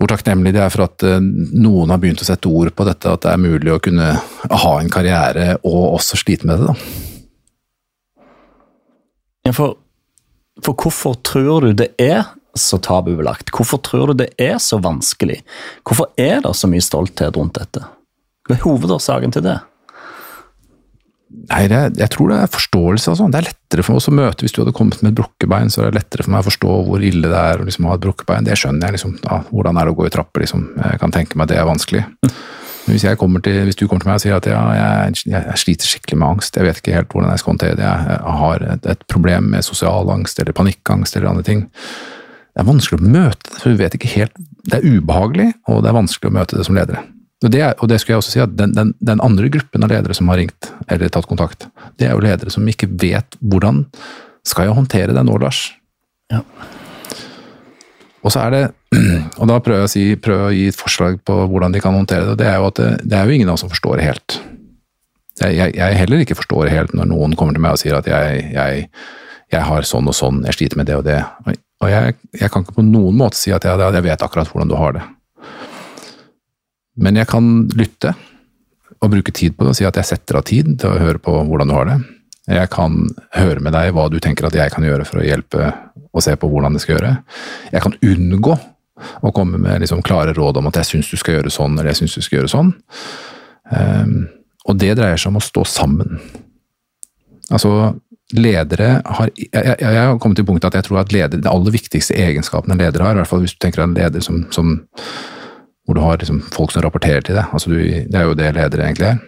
[0.02, 3.12] hvor takknemlig de er for at eh, noen har begynt å sette ord på dette,
[3.12, 4.10] at det er mulig å kunne
[4.50, 6.72] ha en karriere og også slite med det.
[6.72, 6.76] da.
[9.46, 9.78] Ja, for,
[10.66, 12.24] for hvorfor tror du det er
[12.58, 13.54] så tabubelagt?
[13.54, 15.40] Hvorfor tror du det er så vanskelig?
[15.86, 17.86] Hvorfor er det så mye stolthet rundt dette?
[18.50, 19.60] Hva er hovedårsaken til det?
[21.32, 23.12] Nei, jeg, jeg tror det er forståelse.
[23.12, 23.28] Altså.
[23.32, 25.82] Det er lettere for oss å møte Hvis du hadde kommet med et brukkebein, så
[25.82, 28.06] er det lettere for meg å forstå hvor ille det er å liksom, ha et
[28.06, 28.48] brukkebein.
[28.48, 29.00] Det skjønner jeg.
[29.00, 30.46] Liksom, ja, hvordan er det å gå i trapper?
[30.46, 30.66] Liksom.
[30.80, 32.04] Jeg kan tenke meg at det er vanskelig.
[32.82, 35.90] Men hvis, til, hvis, du kommer til meg og sier at ja, jeg, jeg, sliter
[35.92, 38.90] skikkelig med angst, jeg vet ikke helt hvordan jeg skal håndtere det, jeg har et,
[38.96, 41.68] et problem med sosial angst eller panikkangst eller andre ting.
[42.52, 45.82] Det er vanskelig å møte det, for du vet ikke helt Det er ubehagelig, og
[45.82, 47.06] det er vanskelig å møte det som ledere.
[47.42, 50.14] Det, og det skulle jeg også si at den, den, den, andre gruppen av ledere
[50.14, 51.66] som har ringt eller tatt kontakt,
[51.98, 53.88] det er jo ledere som ikke vet hvordan
[54.46, 55.64] skal jeg håndtere det nå, Lars.
[56.30, 56.44] Ja.
[58.22, 58.62] Og så er det,
[59.42, 61.98] og da prøver jeg å, si, prøver å gi et forslag på hvordan de kan
[61.98, 62.36] håndtere det.
[62.36, 64.38] og Det er jo at det, det er jo ingen av oss som forstår helt.
[65.42, 68.10] Jeg, jeg, jeg, heller ikke forstår helt når noen kommer til meg og sier at
[68.10, 68.86] jeg, jeg,
[69.56, 71.18] jeg har sånn og sånn, jeg sliter med det og det.
[71.82, 72.18] Og jeg,
[72.54, 75.08] kan ikke på noen måte si at jeg, vet akkurat hvordan du har det.
[77.02, 78.14] Men jeg kan lytte
[79.02, 81.22] og bruke tid på det og si at jeg setter av tid til å høre
[81.22, 81.98] på hvordan du har det.
[82.52, 83.06] Jeg kan
[83.38, 85.72] høre med deg hva du tenker at jeg kan gjøre for å hjelpe
[86.12, 87.16] og se på hvordan det skal gjøre.
[87.72, 88.56] Jeg kan unngå
[89.22, 91.92] å komme med liksom klare råd om at jeg syns du skal gjøre sånn eller
[91.94, 92.72] jeg syns du skal gjøre sånn.
[93.72, 94.16] Um,
[94.70, 96.20] og det dreier seg om å stå sammen.
[97.52, 97.94] Altså,
[98.38, 101.52] ledere har jeg, jeg, jeg har kommet til punktet at jeg tror at leder, det
[101.52, 104.24] aller viktigste egenskapen en leder har, i hvert fall hvis du tenker deg en leder
[104.24, 104.76] som, som
[105.92, 107.52] hvor du har liksom folk som rapporterer til deg.
[107.52, 109.20] Altså du, det er jo det ledere egentlig er.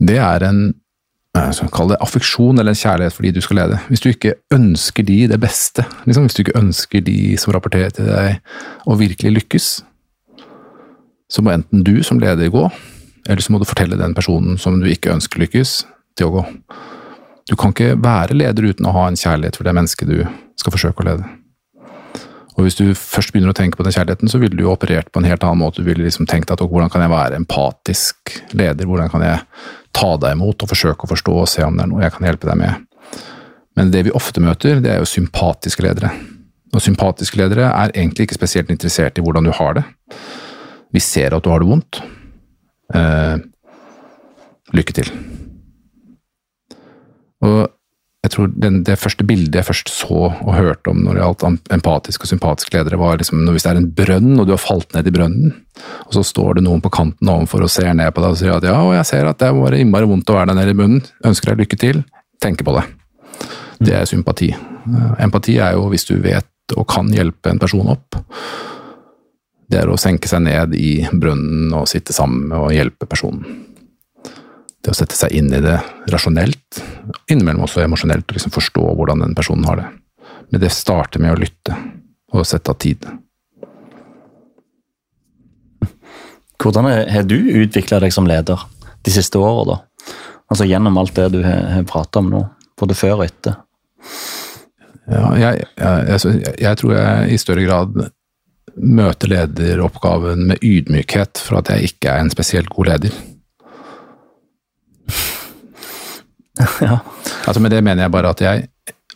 [0.00, 0.62] Det er en
[1.70, 3.76] Kall det affeksjon eller en kjærlighet for de du skal lede.
[3.86, 7.94] Hvis du ikke ønsker de det beste, liksom, hvis du ikke ønsker de som rapporterer
[7.94, 8.40] til deg
[8.90, 9.68] å virkelig lykkes,
[11.30, 12.64] så må enten du som leder gå,
[13.28, 15.84] eller så må du fortelle den personen som du ikke ønsker lykkes,
[16.18, 16.46] til å gå.
[17.46, 20.24] Du kan ikke være leder uten å ha en kjærlighet for det mennesket du
[20.58, 21.30] skal forsøke å lede.
[22.60, 25.08] Og hvis du først begynner å tenke på den kjærligheten, så ville du jo operert
[25.08, 25.80] på en helt annen måte.
[25.80, 29.38] Du ville liksom tenkt at hvordan kan jeg være empatisk leder, hvordan kan jeg
[29.96, 32.28] ta deg imot og forsøke å forstå og se om det er noe jeg kan
[32.28, 32.84] hjelpe deg med.
[33.80, 36.12] Men det vi ofte møter, det er jo sympatiske ledere.
[36.76, 39.86] Og sympatiske ledere er egentlig ikke spesielt interessert i hvordan du har det.
[40.92, 42.02] Vi ser at du har det vondt.
[42.92, 43.40] Eh,
[44.76, 45.08] lykke til.
[47.40, 47.70] Og
[48.20, 51.72] jeg tror den, Det første bildet jeg først så og hørte om når det gjaldt
[51.72, 54.92] empatiske og sympatiske ledere, var liksom hvis det er en brønn, og du har falt
[54.94, 55.54] ned i brønnen,
[56.06, 58.58] og så står det noen på kanten ovenfor og ser ned på deg og sier
[58.58, 60.80] at ja, og jeg ser at det var innmari vondt å være der nede i
[60.82, 62.02] bunnen, ønsker deg lykke til,
[62.44, 62.84] tenker på det.
[63.80, 64.50] Det er sympati.
[65.20, 68.20] Empati er jo hvis du vet og kan hjelpe en person opp.
[69.70, 73.69] Det er å senke seg ned i brønnen og sitte sammen med og hjelpe personen
[74.80, 75.76] det å sette seg inn i det
[76.12, 76.80] rasjonelt,
[77.28, 79.88] innimellom også emosjonelt, og liksom forstå hvordan den personen har det.
[80.50, 81.76] Men det starter med å lytte
[82.32, 83.04] og sette av tid.
[86.60, 88.60] Hvordan har du utvikla deg som leder
[89.04, 89.78] de siste åra, da?
[90.50, 92.40] Altså gjennom alt det du har prata om nå,
[92.80, 93.60] både før og etter?
[95.10, 97.96] Ja, jeg, jeg, jeg, tror jeg i større grad
[98.76, 103.16] møter lederoppgaven med ydmykhet for at jeg ikke er en spesielt god leder.
[106.88, 106.98] ja.
[107.46, 108.68] Altså Med det mener jeg bare at jeg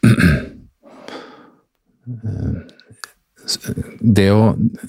[4.14, 4.42] det å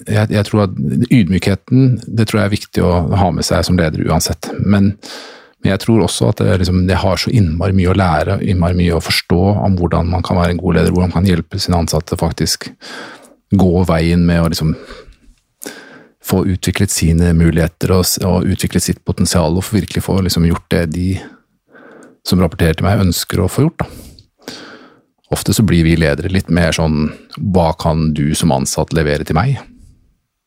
[0.08, 0.76] jeg, jeg, tror at
[1.12, 4.50] Ydmykheten det tror jeg er viktig å ha med seg som leder uansett.
[4.58, 4.94] Men,
[5.60, 8.78] men jeg tror også at det, liksom, det, har så innmari mye å lære, innmari
[8.78, 11.60] mye å forstå om hvordan man kan være en god leder, hvordan man kan hjelpe
[11.62, 12.70] sine ansatte faktisk
[13.56, 14.74] gå veien med å liksom
[16.26, 20.84] få utviklet sine muligheter og, og utviklet sitt potensial og virkelig få liksom, gjort det
[20.96, 21.08] de
[22.26, 23.84] som rapporterer til meg, ønsker å få gjort.
[23.84, 24.56] Da.
[25.34, 27.08] Ofte så blir vi ledere litt mer sånn
[27.54, 29.58] hva kan du som ansatt levere til meg?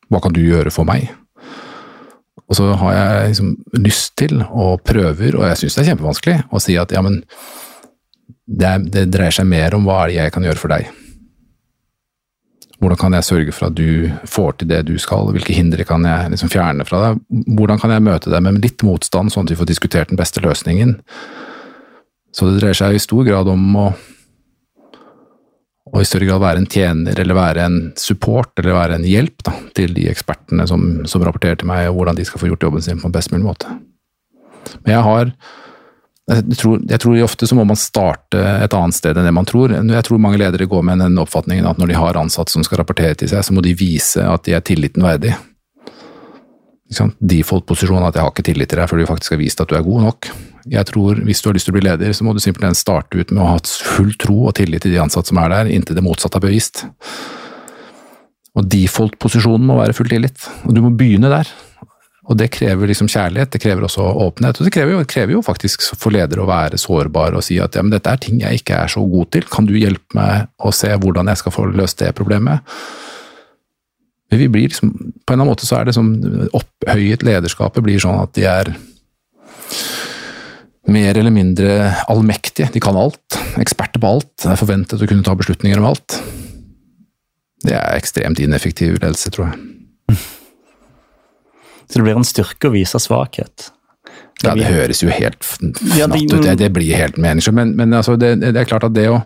[0.10, 1.10] Hva kan du gjøre for meg?
[2.50, 6.38] Og så har jeg liksom lyst til, og prøver, og jeg syns det er kjempevanskelig,
[6.50, 7.20] å si at ja, men
[8.50, 10.90] det, det, dreier seg mer om hva er det jeg kan gjøre for deg.
[12.80, 16.06] Hvordan kan jeg sørge for at du får til det du skal, hvilke hindre kan
[16.08, 17.22] jeg liksom fjerne fra deg?
[17.60, 20.42] Hvordan kan jeg møte deg med litt motstand, sånn at vi får diskutert den beste
[20.42, 20.96] løsningen?
[22.36, 23.86] Så det dreier seg i stor grad om å,
[25.90, 29.46] å i større grad være en tjener, eller være en support, eller være en hjelp
[29.48, 32.68] da, til de ekspertene som, som, rapporterer til meg, og hvordan de skal få gjort
[32.68, 33.80] jobben sin på en best mulig måte.
[34.84, 35.34] Men jeg har
[36.30, 39.48] jeg tror, jeg tror ofte så må man starte et annet sted enn det man
[39.50, 39.72] tror.
[39.74, 42.84] Jeg tror mange ledere går med den oppfatningen at når de har ansatte som skal
[42.84, 45.34] rapportere til seg, så må de vise at de er tilliten verdig.
[46.94, 49.78] Default-posisjonen at jeg har ikke tillit til deg før du faktisk har vist at du
[49.78, 50.30] er god nok.
[50.68, 53.20] Jeg tror Hvis du har lyst til å bli leder, så må du simpelthen starte
[53.20, 55.98] ut med å ha full tro og tillit til de ansatte som er der, inntil
[55.98, 56.86] det motsatte er bevist.
[58.58, 60.50] Og default-posisjonen må være full tillit.
[60.68, 61.50] Og du må begynne der.
[62.30, 64.60] Og det krever liksom kjærlighet, det krever også åpenhet.
[64.60, 67.74] Og det krever jo, krever jo faktisk for ledere å være sårbare og si at
[67.74, 70.52] ja, men dette er ting jeg ikke er så god til, kan du hjelpe meg
[70.62, 72.62] å se hvordan jeg skal få løst det problemet?
[74.30, 74.92] Men vi blir liksom,
[75.26, 76.12] På en eller annen måte så er det som
[76.54, 78.70] opphøyet lederskapet blir sånn at de er
[80.94, 82.70] mer eller mindre allmektige.
[82.74, 83.40] De kan alt.
[83.62, 84.32] Eksperter på alt.
[84.42, 86.20] Det er forventet å kunne ta beslutninger om alt.
[87.66, 90.18] Det er ekstremt ineffektiv ledelse, tror jeg.
[91.90, 93.72] Så det blir en styrke å vise svakhet.
[94.44, 96.36] Ja, det høres jo helt fnatt ut.
[96.46, 97.58] Det, det blir helt meningsløst.
[97.58, 99.20] Men, men altså, det, det, er klart at det å,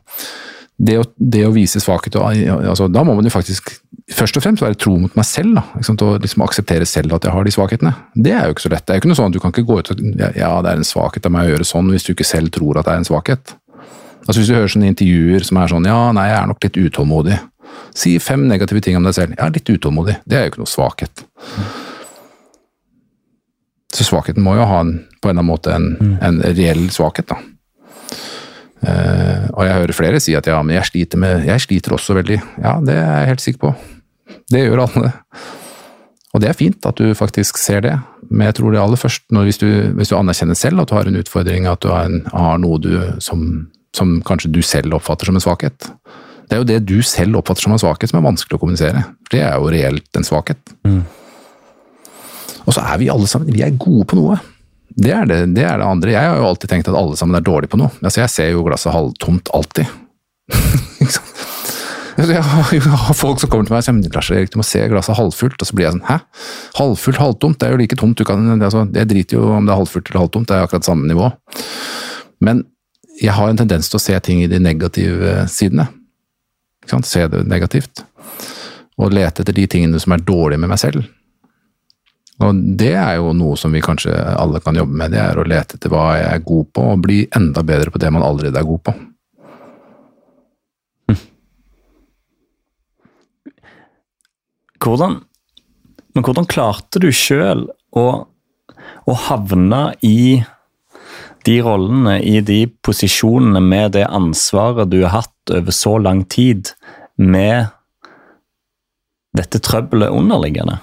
[0.78, 3.70] det å, det å vise svakhet altså, Da må man jo faktisk
[4.12, 5.60] først og fremst være tro mot meg selv.
[5.60, 7.94] Da, og liksom akseptere selv at jeg har de svakhetene.
[8.16, 8.86] Det er jo ikke så lett.
[8.88, 10.74] Det er jo ikke noe sånn at Du kan ikke gå ut og ja, det
[10.74, 12.96] er en svakhet av meg å gjøre sånn, hvis du ikke selv tror at det
[12.96, 13.56] er en svakhet.
[14.24, 16.82] Altså Hvis du hører sånne intervjuer som er sånn ja, nei, jeg er nok litt
[16.88, 17.40] utålmodig.
[17.98, 19.38] Si fem negative ting om deg selv.
[19.38, 20.20] Jeg er litt utålmodig.
[20.26, 21.26] Det er jo ikke noe svakhet.
[23.94, 26.14] Så svakheten må jo ha en, på en eller annen måte en, mm.
[26.26, 27.38] en reell svakhet, da.
[28.84, 32.18] Uh, og jeg hører flere si at ja, men jeg sliter, med, jeg sliter også
[32.20, 32.40] veldig.
[32.60, 33.74] Ja, det er jeg helt sikker på.
[34.52, 35.14] Det gjør alle.
[36.34, 37.94] Og det er fint at du faktisk ser det,
[38.32, 40.96] men jeg tror det aller først når, hvis, du, hvis, du, anerkjenner selv at du
[40.98, 44.98] har en utfordring, at du har, en, har noe du, som, som, kanskje du selv
[44.98, 45.92] oppfatter som en svakhet.
[46.50, 49.06] Det er jo det du selv oppfatter som en svakhet som er vanskelig å kommunisere.
[49.30, 50.74] Det er jo reelt en svakhet.
[50.88, 51.04] Mm.
[52.64, 54.40] Og så er vi alle sammen vi er gode på noe.
[54.96, 56.14] Det er det, det er det, andre.
[56.14, 57.94] Jeg har jo alltid tenkt at alle sammen er dårlige på noe.
[58.04, 59.90] Altså, jeg ser jo glasset halvtomt alltid.
[62.20, 64.68] jeg, har, jeg har folk som kommer til meg og sier Lars Erik, du må
[64.68, 65.58] se glasset halvfullt.
[65.58, 66.20] Og så blir jeg sånn hæ?
[66.78, 67.58] Halvfullt, halvtomt?
[67.62, 68.20] Det er jo like tomt.
[68.20, 70.92] Du kan, altså, jeg driter jo om det er halvfullt eller halvtomt, det er akkurat
[70.92, 71.32] samme nivå.
[72.44, 72.66] Men
[73.22, 75.88] jeg har en tendens til å se ting i de negative sidene.
[76.86, 78.04] Se det negativt.
[79.00, 81.06] Og lete etter de tingene som er dårlige med meg selv.
[82.42, 85.46] Og det er jo noe som vi kanskje alle kan jobbe med, det er å
[85.46, 88.58] lete etter hva jeg er god på, og bli enda bedre på det man allerede
[88.60, 88.96] er god på.
[94.84, 95.22] Hvordan,
[96.12, 98.08] men hvordan klarte du sjøl å,
[99.08, 100.42] å havne i
[101.48, 106.74] de rollene, i de posisjonene, med det ansvaret du har hatt over så lang tid,
[107.16, 107.72] med
[109.38, 110.82] dette trøbbelet underliggende?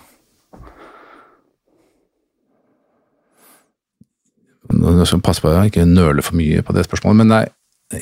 [5.25, 7.45] Pass på å ikke nøle for mye på det spørsmålet, men nei,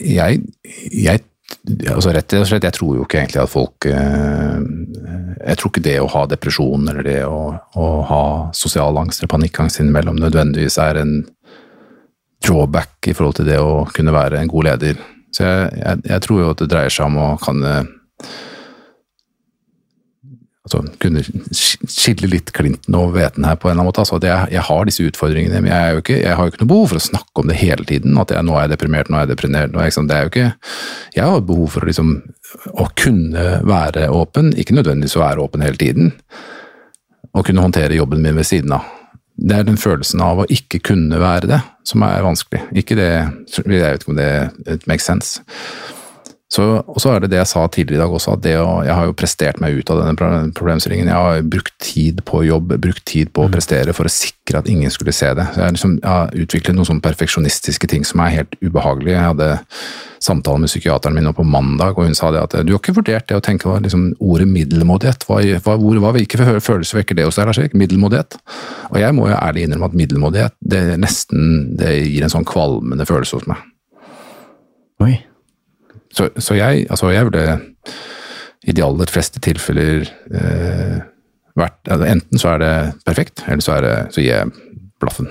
[0.05, 0.43] jeg,
[0.93, 1.24] jeg
[1.89, 4.59] altså rett og slett, jeg tror jo ikke egentlig at folk eh,
[5.39, 8.24] Jeg tror ikke det å ha depresjon eller det å, å ha
[8.57, 11.14] sosial angst eller panikkangst innimellom nødvendigvis er en
[12.45, 15.01] drawback i forhold til det å kunne være en god leder.
[15.35, 17.64] Så jeg, jeg, jeg tror jo at det dreier seg om å kan
[20.68, 21.22] altså, kunne
[21.88, 24.04] skille litt klinten og hveten her på en eller annen måte.
[24.04, 26.92] Altså, jeg, jeg, har disse utfordringene, men jeg, ikke, jeg, har jo ikke noe behov
[26.92, 28.18] for å snakke om det hele tiden.
[28.20, 29.72] At jeg, nå er jeg deprimert, nå er jeg deprimert.
[29.74, 30.46] Nå er jeg, det er jo ikke,
[31.16, 32.14] jeg har behov for å, liksom,
[32.74, 36.14] å kunne være åpen, ikke nødvendigvis å være åpen hele tiden.
[37.34, 38.86] Og kunne håndtere jobben min ved siden av.
[39.38, 42.64] Det er den følelsen av å ikke kunne være det som er vanskelig.
[42.80, 43.12] Ikke det,
[43.54, 45.44] jeg vet ikke om det makes sense.
[46.49, 48.94] Så, og så er det det jeg sa tidligere i dag også, at å, jeg
[48.96, 51.11] har jo prestert meg ut av denne problemstillingen.
[51.11, 53.53] Jeg har brukt tid på jobb, brukt tid på å mm.
[53.53, 55.44] prestere for å sikre at ingen skulle se det.
[55.53, 59.18] Så jeg, liksom, jeg har utviklet noen sånne perfeksjonistiske ting som er helt ubehagelige.
[59.18, 59.51] Jeg hadde
[60.24, 62.96] samtale med psykiateren min nå på mandag, og hun sa det at du har ikke
[62.96, 65.28] vurdert det å tenke liksom, ordet middelmådighet.
[65.28, 67.76] Hva, hva, hvor, hva, hvilke følelser vekker det hos deg, Lars Erik?
[67.76, 68.40] Middelmådighet.
[68.88, 73.05] Og jeg må jo ærlig innrømme at middelmådighet det nesten det gir en sånn kvalmende
[73.05, 73.61] følelse hos meg.
[75.05, 75.18] Oi.
[76.18, 77.58] Så, så jeg, altså jeg ville
[78.66, 80.96] i de aller fleste tilfeller eh,
[81.58, 82.72] vært altså Enten så er det
[83.06, 84.50] perfekt, eller så, det, så gir jeg
[84.98, 85.30] blaffen.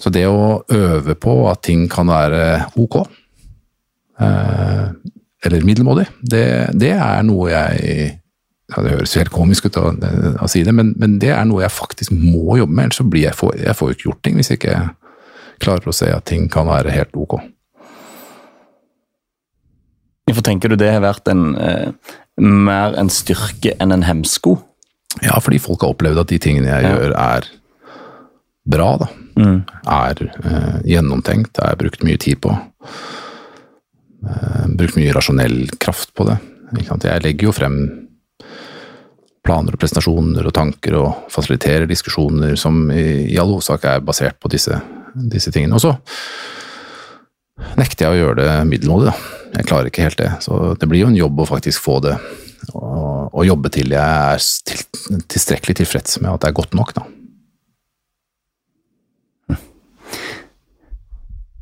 [0.00, 2.96] Så det å øve på at ting kan være ok,
[4.24, 4.86] eh,
[5.44, 6.46] eller middelmådig, det,
[6.80, 8.16] det, er noe jeg
[8.70, 9.88] ja, Det høres helt komisk ut å,
[10.44, 12.88] å si det, men, men, det er noe jeg faktisk må jobbe med.
[12.88, 14.76] Ellers så blir jeg, får, jeg får jo ikke gjort ting hvis jeg ikke
[15.60, 17.40] klarer å se at ting kan være helt ok.
[20.30, 21.90] Hvorfor tenker du det har vært en, eh,
[22.40, 24.58] mer en styrke enn en hemsko?
[25.24, 26.92] Ja, fordi folk har opplevd at de tingene jeg ja.
[26.94, 27.48] gjør er
[28.70, 29.08] bra, da.
[29.40, 29.56] Mm.
[29.90, 32.54] Er eh, gjennomtenkt, er brukt mye tid på.
[34.22, 36.38] Eh, brukt mye rasjonell kraft på det.
[36.78, 37.76] Jeg legger jo frem
[39.42, 44.38] planer og presentasjoner og tanker og fasiliterer diskusjoner som i, i all hovedsak er basert
[44.38, 44.78] på disse,
[45.32, 45.74] disse tingene.
[45.74, 45.96] Og så
[47.80, 50.30] nekter jeg å gjøre det middelmådig, da jeg klarer ikke helt det.
[50.44, 52.14] Så det blir jo en jobb å faktisk få det,
[52.74, 54.02] og, og jobbe til jeg
[54.34, 54.84] er til,
[55.32, 57.06] tilstrekkelig tilfreds med at det er godt nok, da.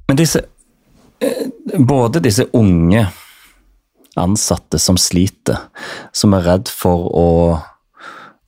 [0.08, 0.40] Men disse
[1.20, 3.02] eh, Både disse unge
[4.18, 5.68] ansatte som sliter,
[6.16, 7.26] som er redd for å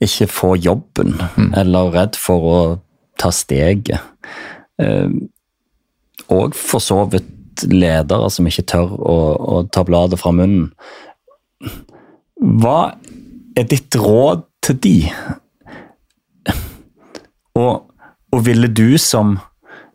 [0.03, 1.51] ikke få jobben, mm.
[1.61, 2.57] eller redd for å
[3.21, 4.01] ta steget.
[4.81, 5.13] Eh,
[6.33, 7.29] og for så vidt
[7.69, 10.71] ledere som ikke tør å, å ta bladet fra munnen.
[12.41, 12.95] Hva
[13.57, 14.97] er ditt råd til de?
[17.59, 17.73] Og,
[18.31, 19.37] og ville du som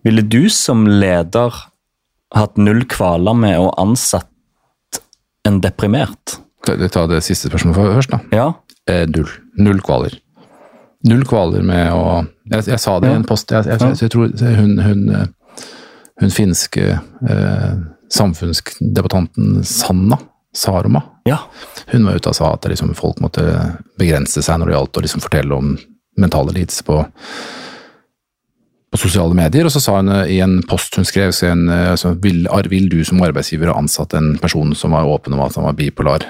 [0.07, 1.55] ville du som leder
[2.37, 5.01] hatt null kvaler med å ansette
[5.47, 6.37] en deprimert?
[6.67, 8.21] Ta det siste spørsmålet først, da.
[8.35, 8.47] Ja.
[8.91, 9.31] Eh, null.
[9.59, 10.15] Null kvaler.
[11.07, 13.51] Null kvaler med å Jeg, jeg sa det i en post.
[13.51, 14.31] Jeg, jeg, jeg, tror
[14.61, 15.27] hun, hun, eh,
[16.21, 16.99] hun finske
[17.29, 17.75] eh,
[18.13, 20.19] samfunnsdebattanten Sanna
[20.57, 21.39] Saroma ja.
[21.87, 23.45] Hun var ute og sa at liksom, folk måtte
[23.99, 25.77] begrense seg når det gjaldt å liksom, fortelle om
[26.17, 27.03] mentale lidelser på
[28.87, 32.15] på sosiale medier, og så sa hun eh, i en post hun skrev en, altså,
[32.23, 35.67] vil, vil, du som arbeidsgiver ha ansatt en person som var åpen om at han
[35.67, 36.25] var bipolar?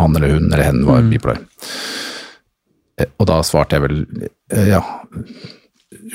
[0.00, 1.12] Han eller hun eller hen var mm.
[1.14, 1.38] bipolar.
[2.98, 4.02] Eh, og da svarte jeg vel
[4.68, 4.82] ja,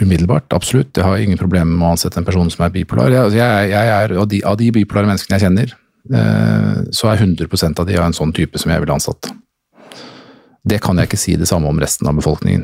[0.02, 0.96] umiddelbart, absolutt.
[0.98, 3.12] Jeg har ingen problemer med å ansette en person som er bipolar.
[3.14, 5.76] Jeg, altså, jeg, jeg er, av, de, av de bipolare menneskene jeg kjenner,
[6.96, 7.50] så er 100
[7.82, 9.28] av de av en sånn type som jeg ville ansatt.
[10.68, 12.64] Det kan jeg ikke si det samme om resten av befolkningen.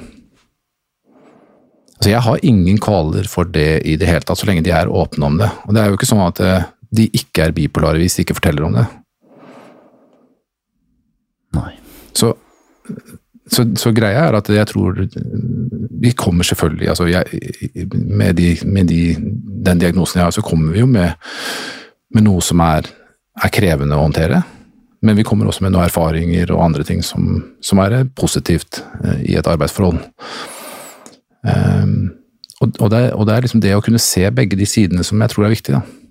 [2.04, 4.92] Altså, jeg har ingen kvaler for det i det hele tatt, så lenge de er
[4.92, 5.48] åpne om det.
[5.64, 8.36] Og det er jo ikke sånn at eh, de ikke er bipolare hvis de ikke
[8.36, 8.84] forteller om det.
[11.56, 11.70] Nei.
[12.12, 12.34] Så,
[13.54, 14.98] så, så greia er at jeg tror
[16.04, 17.24] Vi kommer selvfølgelig altså jeg,
[17.94, 19.16] med, de, med de,
[19.66, 21.14] den diagnosen jeg har, så kommer vi jo med,
[22.14, 22.90] med noe som er,
[23.40, 24.42] er, krevende å håndtere.
[25.04, 29.24] Men vi kommer også med noen erfaringer og andre ting som, som er positivt eh,
[29.34, 30.00] i et arbeidsforhold.
[31.44, 32.14] Um,
[32.62, 35.20] og, og, det, og, det, er liksom det å kunne se begge de sidene som
[35.20, 35.76] jeg tror er viktig.
[35.76, 36.03] da.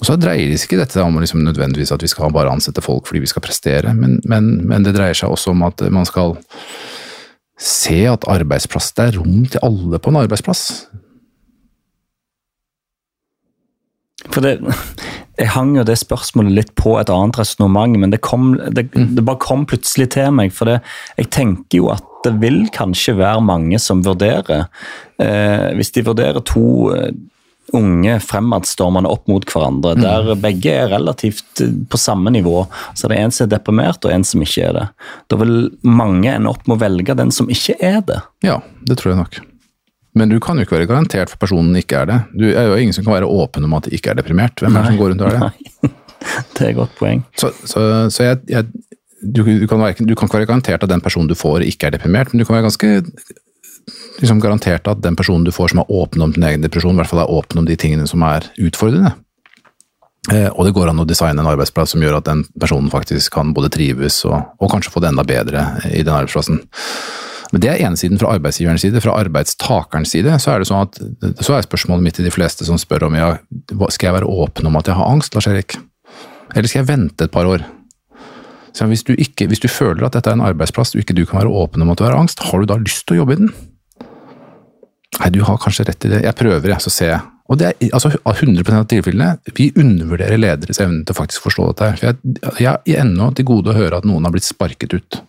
[0.00, 3.06] Og så dreier det ikke dette om liksom nødvendigvis at vi skal bare ansette folk
[3.06, 6.34] fordi vi skal prestere, men, men, men, det dreier seg også om at man skal
[7.60, 10.64] se at arbeidsplass, det er rom til alle på en arbeidsplass.
[14.32, 14.56] For det,
[15.38, 19.16] Jeg hang jo det spørsmålet litt på et annet resonnement, men det, kom, det, mm.
[19.16, 20.52] det, bare kom plutselig til meg.
[20.54, 20.76] For det,
[21.18, 24.68] jeg tenker jo at det vil kanskje være mange som vurderer
[25.20, 27.10] eh, Hvis de vurderer to eh,
[27.72, 30.02] unge fremadstormende opp mot hverandre, mm.
[30.04, 34.04] der begge er relativt eh, på samme nivå, så det er en som er deprimert
[34.04, 34.84] og en som ikke er det.
[35.32, 35.56] Da vil
[35.86, 38.20] mange ende opp med å velge den som ikke er det.
[38.46, 39.42] Ja, det tror jeg nok.
[40.14, 42.18] Men du kan jo ikke være garantert for personen ikke er det.
[42.38, 44.60] Du er jo ingen som kan være åpen om at de ikke er deprimert.
[44.62, 45.70] Hvem er det som går rundt og er det?
[45.82, 45.94] Nei.
[46.54, 47.24] Det er et godt poeng.
[47.36, 47.80] Så, så,
[48.14, 48.68] så jeg, jeg,
[49.20, 51.88] du, du, kan være, du, kan ikke være garantert at den personen du får, ikke
[51.88, 52.92] er deprimert, men du kan være ganske
[54.20, 57.02] liksom, garantert at den personen du får som er åpen om din egen depresjon, i
[57.02, 59.14] hvert fall er åpen om de tingene som er utfordrende.
[60.32, 63.34] Eh, og det går an å designe en arbeidsplass som gjør at den personen faktisk
[63.36, 66.62] kan både trives og, og kanskje få det enda bedre i den arbeidsplassen.
[67.52, 69.02] Men det er ene siden fra arbeidsgiverens side.
[69.04, 70.96] Fra arbeidstakerens side så er det sånn at,
[71.44, 73.36] så er spørsmålet mitt til de fleste som spør om jeg,
[73.94, 75.76] skal jeg være åpen om at jeg har angst, Lars Erik?
[76.54, 77.66] Eller skal jeg vente et par år?
[78.74, 81.22] Så hvis, du ikke, hvis du føler at dette er en arbeidsplass og ikke du
[81.28, 83.36] kan være åpen om at du har angst, har du da lyst til å jobbe
[83.36, 83.52] i den?
[85.20, 86.24] Nei, du har kanskje rett i det.
[86.26, 87.22] Jeg prøver, jeg, så ser jeg.
[87.52, 91.66] Og det er altså 100 av tilfellene, vi undervurderer lederes evne til å faktisk forstå
[91.70, 91.90] dette.
[91.98, 95.20] For jeg, jeg har ennå til gode å høre at noen har blitt sparket ut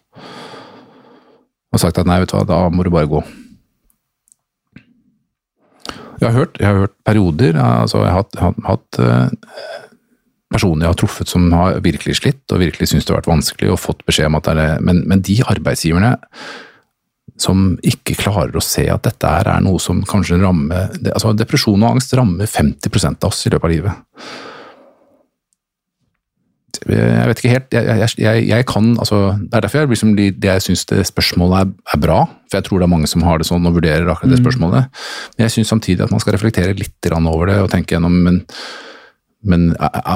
[1.75, 3.19] og sagt at nei, vet du hva, da må du bare gå.
[6.21, 9.73] Jeg har hørt, jeg har hørt perioder altså Jeg har hatt, hatt, hatt eh,
[10.55, 13.73] personer jeg har truffet som har virkelig slitt og virkelig syntes det har vært vanskelig
[13.73, 16.13] og fått beskjed om at det er men, men de arbeidsgiverne
[17.41, 21.95] som ikke klarer å se at dette er noe som kanskje rammer altså Depresjon og
[21.95, 24.35] angst rammer 50% av oss i løpet av livet.
[26.85, 30.49] Jeg vet ikke helt Jeg, jeg, jeg kan altså, Det er derfor jeg, liksom, det
[30.49, 32.17] jeg syns spørsmålet er, er, bra.
[32.49, 34.43] For jeg tror det er mange som har det sånn og vurderer akkurat det mm.
[34.43, 35.05] spørsmålet.
[35.35, 38.41] Men jeg syns samtidig at man skal reflektere litt over det og tenke gjennom men,
[39.45, 39.67] men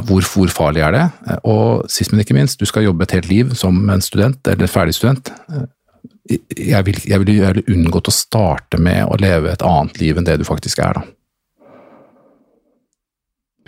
[0.10, 1.04] hvor, hvor, farlig er det?
[1.48, 4.70] Og sist, men ikke minst, du skal jobbe et helt liv som en student, eller
[4.70, 5.32] ferdig student.
[6.30, 10.38] Jeg ville jeg vil unngått å starte med å leve et annet liv enn det
[10.42, 11.08] du faktisk er, da.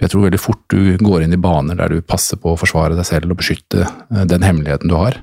[0.01, 2.97] Jeg tror veldig fort du går inn i baner der du passer på å forsvare
[2.97, 5.19] deg selv og beskytte eh, den hemmeligheten du har.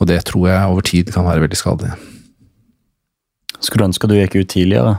[0.00, 1.92] Og det tror jeg over tid kan være veldig skadelig.
[3.60, 4.96] Skulle ønske du gikk ut tidligere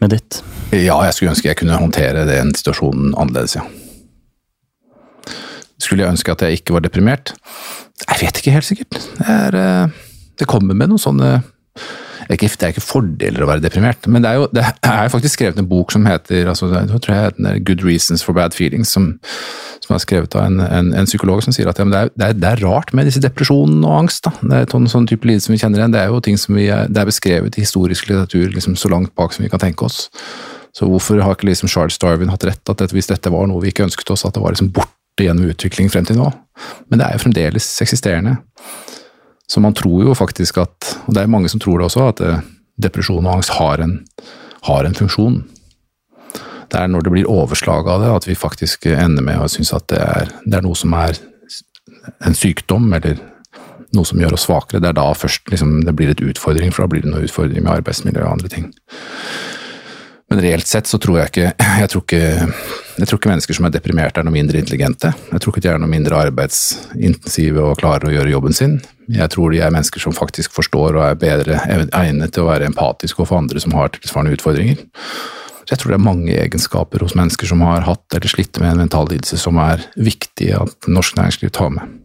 [0.00, 0.40] med ditt?
[0.72, 3.64] Ja, jeg skulle ønske jeg kunne håndtere den situasjonen annerledes, ja.
[5.80, 7.34] Skulle jeg ønske at jeg ikke var deprimert?
[8.04, 8.96] Jeg vet ikke helt sikkert.
[8.96, 10.03] Det, er, eh,
[10.40, 11.36] det kommer med noen sånne
[12.24, 15.58] det er ikke fordeler å være deprimert, men det er jo det er faktisk skrevet
[15.60, 19.10] en bok som heter altså, jeg tror jeg heter Good Reasons for Bad Feelings, som,
[19.84, 22.28] som er skrevet av en, en, en, psykolog som sier at ja, det, er, det,
[22.30, 24.24] er, det, er, rart med disse depresjonene og angst.
[24.24, 24.32] Da.
[24.40, 25.94] Det er sånn, sånn type lidelse vi kjenner igjen.
[25.96, 29.12] Det er jo ting som vi, det er beskrevet i historisk litteratur liksom, så langt
[29.18, 30.06] bak som vi kan tenke oss.
[30.74, 33.62] Så hvorfor har ikke liksom Charles Darwin hatt rett at dette, hvis dette var noe
[33.62, 36.32] vi ikke ønsket oss, at det var liksom borte gjennom utvikling frem til nå?
[36.88, 38.38] Men det er jo fremdeles eksisterende.
[39.50, 42.22] Så man tror jo faktisk at, og det er mange som tror det også, at
[42.24, 42.40] eh,
[42.80, 43.98] depresjon og angst har en,
[44.68, 45.42] har en funksjon.
[46.72, 49.74] Det er når det blir overslag av det at vi faktisk ender med å synes
[49.76, 51.20] at det er, det er noe som er
[52.24, 53.20] en sykdom, eller
[53.94, 54.82] noe som gjør oss svakere.
[54.82, 57.62] Det er da først liksom, det blir et utfordring, for da blir det noe utfordring
[57.62, 58.70] med arbeidsmiljø og andre ting.
[60.32, 61.50] Men reelt sett så tror jeg ikke
[61.84, 62.22] jeg tror ikke,
[62.96, 65.12] jeg tror ikke mennesker som er deprimerte er noe mindre intelligente.
[65.30, 68.78] Jeg tror ikke de er noe mindre arbeidsintensive og klarer å gjøre jobben sin.
[69.12, 71.58] Jeg tror de er mennesker som faktisk forstår og er bedre
[71.92, 74.84] egnet til å være empatiske overfor andre som har tilsvarende utfordringer.
[75.64, 78.70] Så jeg tror det er mange egenskaper hos mennesker som har hatt eller slitt med
[78.70, 82.00] en mental lidelse som er viktig at norsk næringsliv tar med.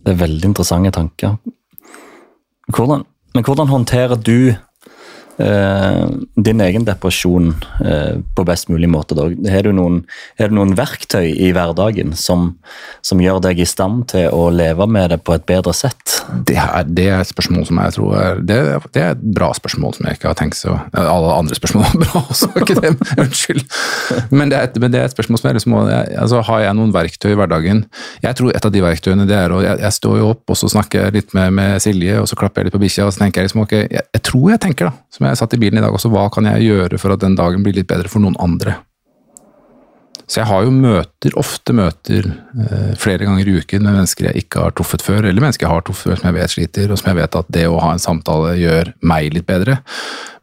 [0.00, 1.36] Det er veldig interessante tanker.
[2.72, 3.04] Hvordan,
[3.34, 4.54] men hvordan håndterer du
[5.40, 7.52] din egen depresjon
[7.84, 9.16] eh, på best mulig måte.
[9.16, 9.28] Da.
[9.52, 10.02] Har, du noen,
[10.40, 12.54] har du noen verktøy i hverdagen som,
[13.06, 16.20] som, gjør deg i stand til å leve med det på et bedre sett?
[16.46, 18.58] Det er, det er et spørsmål som jeg tror er det,
[18.94, 22.02] det, er et bra spørsmål som jeg ikke har tenkt så Alle andre spørsmål er
[22.04, 22.92] bra også, ikke det?
[23.20, 23.64] Unnskyld.
[24.32, 26.94] Men det, er, men det er et spørsmål som er liksom, altså, Har jeg noen
[26.94, 27.84] verktøy i hverdagen?
[28.24, 30.58] Jeg tror et av de verktøyene det er å jeg, jeg står jo opp og
[30.58, 33.14] så snakker jeg litt med, med Silje, og så klapper jeg litt på bikkja, og
[33.14, 35.60] så tenker jeg liksom ok, jeg, jeg tror jeg tenker, da, som jeg satt i
[35.60, 38.10] bilen i dag også, hva kan jeg gjøre for at den dagen blir litt bedre
[38.10, 38.80] for noen andre?
[40.30, 42.26] Så jeg har jo møter, ofte møter,
[42.62, 45.74] eh, flere ganger i uken med mennesker jeg ikke har truffet før, eller mennesker jeg
[45.74, 47.88] har truffet før som jeg vet sliter, og som jeg vet at det å ha
[47.96, 49.80] en samtale gjør meg litt bedre.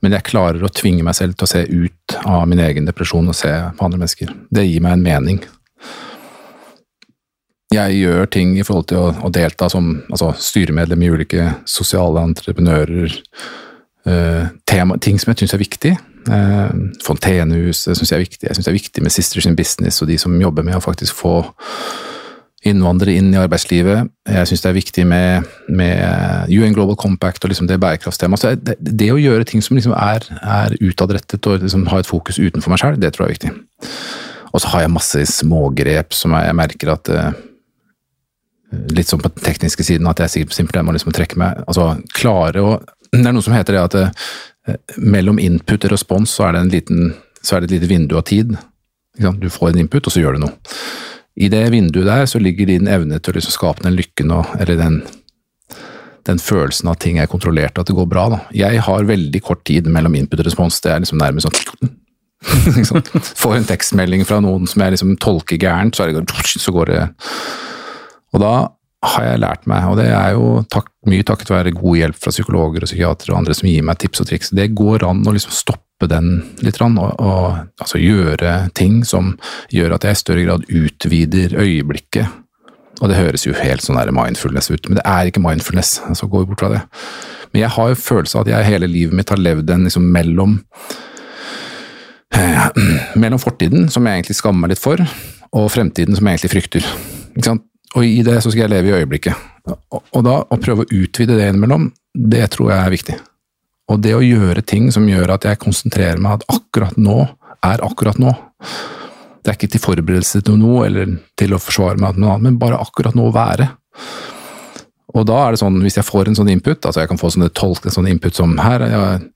[0.03, 3.31] Men jeg klarer å tvinge meg selv til å se ut av min egen depresjon
[3.31, 4.33] og se på andre mennesker.
[4.51, 5.39] Det gir meg en mening.
[7.71, 12.27] Jeg gjør ting i forhold til å, å delta som altså, styremedlem i ulike sosiale
[12.27, 13.15] entreprenører,
[14.67, 15.93] tema, ting som jeg syns er viktig.
[16.27, 18.43] Uh, Fontenehuset syns jeg er viktig.
[18.47, 20.83] Jeg syns det er viktig med Sisters in Business og de som jobber med å
[20.83, 21.39] faktisk få
[22.67, 24.09] innvandrere inn i arbeidslivet.
[24.27, 28.41] Jeg syns det er viktig med, med, UN Global Compact og liksom det bærekraftstemaet.
[28.41, 32.09] Så det, det, å gjøre ting som liksom er, er utadrettet og liksom ha et
[32.09, 33.53] fokus utenfor meg sjøl, det tror jeg er viktig.
[34.53, 37.29] Og så har jeg masse smågrep som jeg, jeg merker at uh,
[38.67, 42.59] Litt sånn på den tekniske siden at jeg simpelthen må liksom trekke meg Altså klare
[42.59, 42.73] å
[43.11, 44.07] det er noe som heter det at det,
[44.97, 48.25] mellom input og respons så er det, liten, så er det et lite vindu av
[48.27, 48.55] tid.
[49.17, 50.53] Du får en input, og så gjør du noe.
[51.37, 54.49] I det vinduet der så ligger din evne til å liksom skape den lykken og,
[54.57, 54.97] eller den,
[56.25, 58.25] den følelsen av at ting er kontrollert, og at det går bra.
[58.33, 58.39] Da.
[58.57, 60.81] Jeg har veldig kort tid mellom input og respons.
[60.81, 61.93] Det er liksom nærmest sånn
[63.41, 66.99] Får en tekstmelding fra noen som jeg liksom tolker gærent, så, det, så går det
[68.35, 68.51] Og da
[69.13, 72.33] har jeg lært meg, og det er jo takk, mye takket være god hjelp fra
[72.33, 74.53] psykologer og psykiatere og andre som gir meg tips og triks.
[74.55, 79.35] Det går an å liksom stoppe den litt, og, og altså gjøre ting som
[79.73, 82.43] gjør at jeg i større grad utvider øyeblikket.
[82.97, 85.99] Og det høres jo helt sånn der mindfulness ut, men det er ikke mindfulness.
[86.01, 86.83] så altså vi bort fra det.
[87.53, 90.07] Men jeg har jo følelse av at jeg hele livet mitt har levd en liksom
[90.13, 90.57] mellom
[92.35, 92.65] eh,
[93.21, 95.01] mellom fortiden, som jeg egentlig skammer meg litt for,
[95.53, 96.89] og fremtiden, som jeg egentlig frykter.
[97.37, 97.65] Ikke sant?
[97.97, 99.47] Og i det så skal jeg leve i øyeblikket.
[99.89, 103.17] Og da å prøve å utvide det innimellom, det tror jeg er viktig.
[103.91, 107.23] Og det å gjøre ting som gjør at jeg konsentrerer meg at akkurat nå
[107.65, 108.33] er akkurat nå.
[109.41, 112.59] Det er ikke til forberedelse til noe eller til å forsvare meg, noe annet, men
[112.61, 113.69] bare akkurat nå å være.
[115.15, 117.31] Og da er det sånn, hvis jeg får en sånn input, altså jeg kan få
[117.33, 119.31] sånne tolk, en sånn input som her jeg,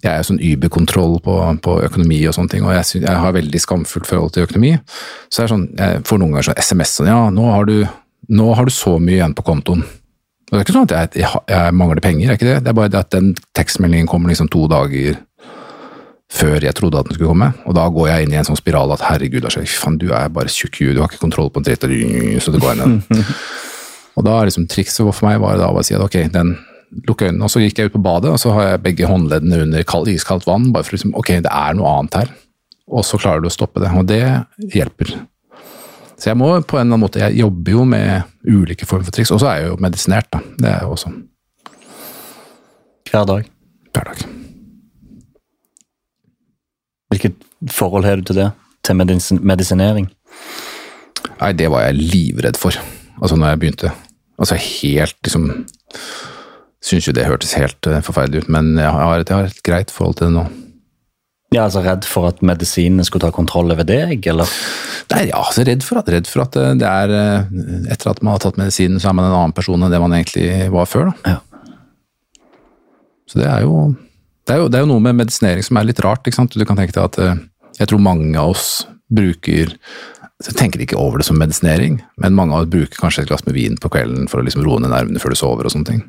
[0.00, 3.36] jeg er sånn überkontroll på, på, økonomi og sånne ting, og jeg, synes, jeg har
[3.36, 4.74] veldig skamfullt forhold til økonomi.
[5.28, 7.84] Så er sånn, jeg får noen ganger sånn SMS sånn Ja, nå har, du,
[8.32, 9.84] nå har du så mye igjen på kontoen.
[10.50, 12.62] Og det er ikke sånn at jeg, jeg, jeg mangler penger, er ikke det?
[12.64, 15.20] Det er bare det at den tekstmeldingen kommer liksom to dager
[16.30, 17.52] før jeg trodde at den skulle komme.
[17.68, 20.30] Og da går jeg inn i en sånn spiral at herregud, Lars, faen, du er
[20.32, 21.84] bare tjukk du har ikke kontroll på en dritt,
[22.42, 22.98] så det går inn.
[24.16, 26.56] og da er liksom trikset for meg var da å si at ok, den
[27.06, 29.62] lukke øynene, og så gikk jeg ut på badet, og så har jeg begge håndleddene
[29.64, 32.32] under kald, iskaldt vann, bare for liksom Ok, det er noe annet her.
[32.90, 33.90] Og så klarer du å stoppe det.
[33.94, 34.22] Og det
[34.74, 35.14] hjelper.
[36.20, 39.14] Så jeg må på en eller annen måte Jeg jobber jo med ulike former for
[39.14, 40.42] triks, og så er jeg jo medisinert, da.
[40.58, 41.12] Det er jeg også.
[43.10, 43.48] Hver dag?
[43.94, 44.26] Hver dag.
[47.10, 48.50] Hvilket forhold har du til det?
[48.86, 50.10] Til medisinering?
[51.40, 52.76] Nei, det var jeg livredd for,
[53.20, 53.92] altså når jeg begynte.
[54.40, 55.50] Altså helt liksom
[56.84, 59.92] Syns jo det hørtes helt uh, forferdelig ut, men jeg har, jeg har et greit
[59.92, 60.46] forhold til det nå.
[61.50, 64.50] Ja, altså Redd for at medisinene skulle ta kontroll over deg, eller?
[65.10, 67.10] Nei, ja, altså redd for at, redd for at det er
[67.90, 70.14] Etter at man har tatt medisinen, så er man en annen person enn det man
[70.14, 71.10] egentlig var før.
[71.10, 71.34] da.
[71.34, 72.44] Ja.
[73.26, 73.90] Så det er jo
[74.46, 76.22] det er jo, det er jo noe med medisinering som er litt rart.
[76.22, 76.54] ikke sant?
[76.54, 77.18] Du kan tenke deg at
[77.80, 78.70] jeg tror mange av oss
[79.10, 79.74] bruker
[80.40, 83.44] så tenker ikke over det som medisinering, men mange av oss bruker kanskje et glass
[83.44, 85.90] med vin på kvelden for å liksom roe ned nervene før du sover og sånne
[85.90, 86.02] ting.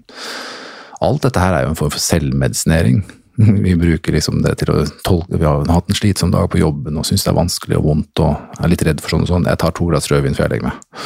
[1.02, 3.02] Alt dette her er jo en form for selvmedisinering.
[3.66, 7.00] Vi bruker liksom det til å tolke Vi har hatt en slitsom dag på jobben
[7.00, 9.48] og syns det er vanskelig og vondt og er litt redd for sånn og sånn.
[9.50, 11.06] Jeg tar to glass rødvin før jeg legger meg.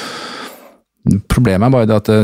[1.30, 2.22] Problemet er bare det at det,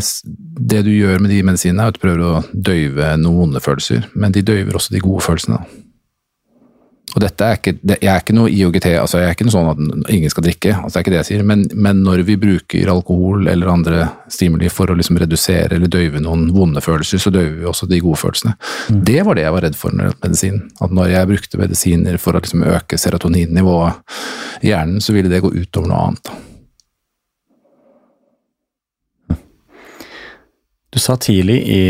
[0.73, 4.07] det du gjør med de medisinene, er at du prøver å døyve noen vonde følelser,
[4.17, 5.59] men de døyver også de gode følelsene.
[7.11, 9.55] Og dette er ikke, det, Jeg er ikke noe IOGT, altså jeg er ikke noe
[9.55, 12.23] sånn at ingen skal drikke, altså det er ikke det jeg sier, men, men når
[12.27, 17.19] vi bruker alkohol eller andre stimuli for å liksom redusere eller døyve noen vonde følelser,
[17.19, 18.55] så døyver vi også de gode følelsene.
[18.87, 19.01] Mm.
[19.11, 20.61] Det var det jeg var redd for med medisin.
[20.79, 25.43] At når jeg brukte medisiner for å liksom øke serotoninnivået i hjernen, så ville det
[25.43, 26.33] gå utover noe annet.
[30.91, 31.83] Du sa tidlig i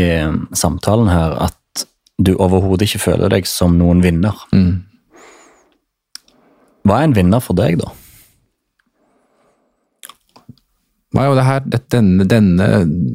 [0.54, 1.58] samtalen her at
[2.22, 4.36] du overhodet ikke føler deg som noen vinner.
[4.54, 4.91] Mm.
[6.82, 7.92] Hva er en vinner for deg, da?
[11.12, 11.60] Nei, og det her,
[11.92, 12.68] denne, denne,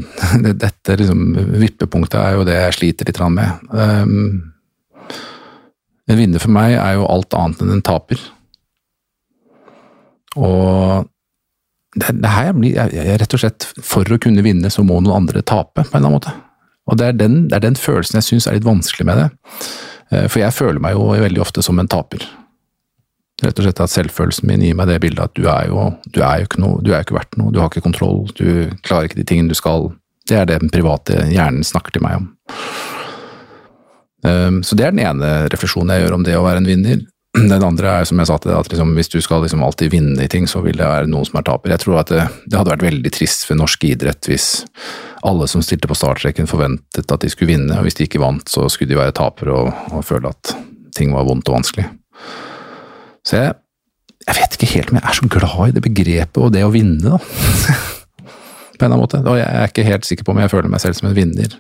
[0.64, 3.68] dette liksom, vippepunktet er jo det jeg sliter litt med.
[3.74, 4.54] Um,
[6.08, 8.22] en vinner for meg er jo alt annet enn en taper.
[10.38, 11.08] Og
[11.98, 15.00] det, det her blir jeg, jeg, rett og slett For å kunne vinne, så må
[15.02, 16.36] noen andre tape, på en eller annen måte.
[16.88, 19.30] Og det er den, det er den følelsen jeg syns er litt vanskelig med det.
[20.14, 22.24] Eh, for jeg føler meg jo veldig ofte som en taper.
[23.44, 26.24] Rett og slett at selvfølelsen min gir meg det bildet at du er jo, du
[26.26, 29.10] er jo ikke noe, du er ikke verdt noe, du har ikke kontroll, du klarer
[29.10, 29.92] ikke de tingene du skal.
[30.28, 32.32] Det er det den private hjernen snakker til meg om.
[34.26, 37.06] Um, så det er den ene refleksjonen jeg gjør om det å være en vinner.
[37.38, 39.94] Den andre er som jeg sa til deg, at liksom, hvis du skal liksom alltid
[39.94, 41.76] vinne i ting, så vil det være noen som er taper.
[41.76, 44.48] Jeg tror at det, det hadde vært veldig trist for norsk idrett hvis
[45.28, 48.50] alle som stilte på startstreken forventet at de skulle vinne, og hvis de ikke vant,
[48.50, 50.56] så skulle de være tapere og, og føle at
[50.98, 51.86] ting var vondt og vanskelig.
[53.28, 53.56] Så jeg,
[54.24, 56.72] jeg, vet ikke helt om jeg er så glad i det begrepet og det å
[56.72, 57.20] vinne, da.
[58.78, 59.24] på en eller annen måte.
[59.26, 61.58] Og jeg er ikke helt sikker på om jeg føler meg selv som en vinner.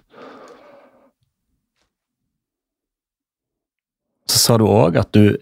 [4.27, 5.37] Så sa du òg at du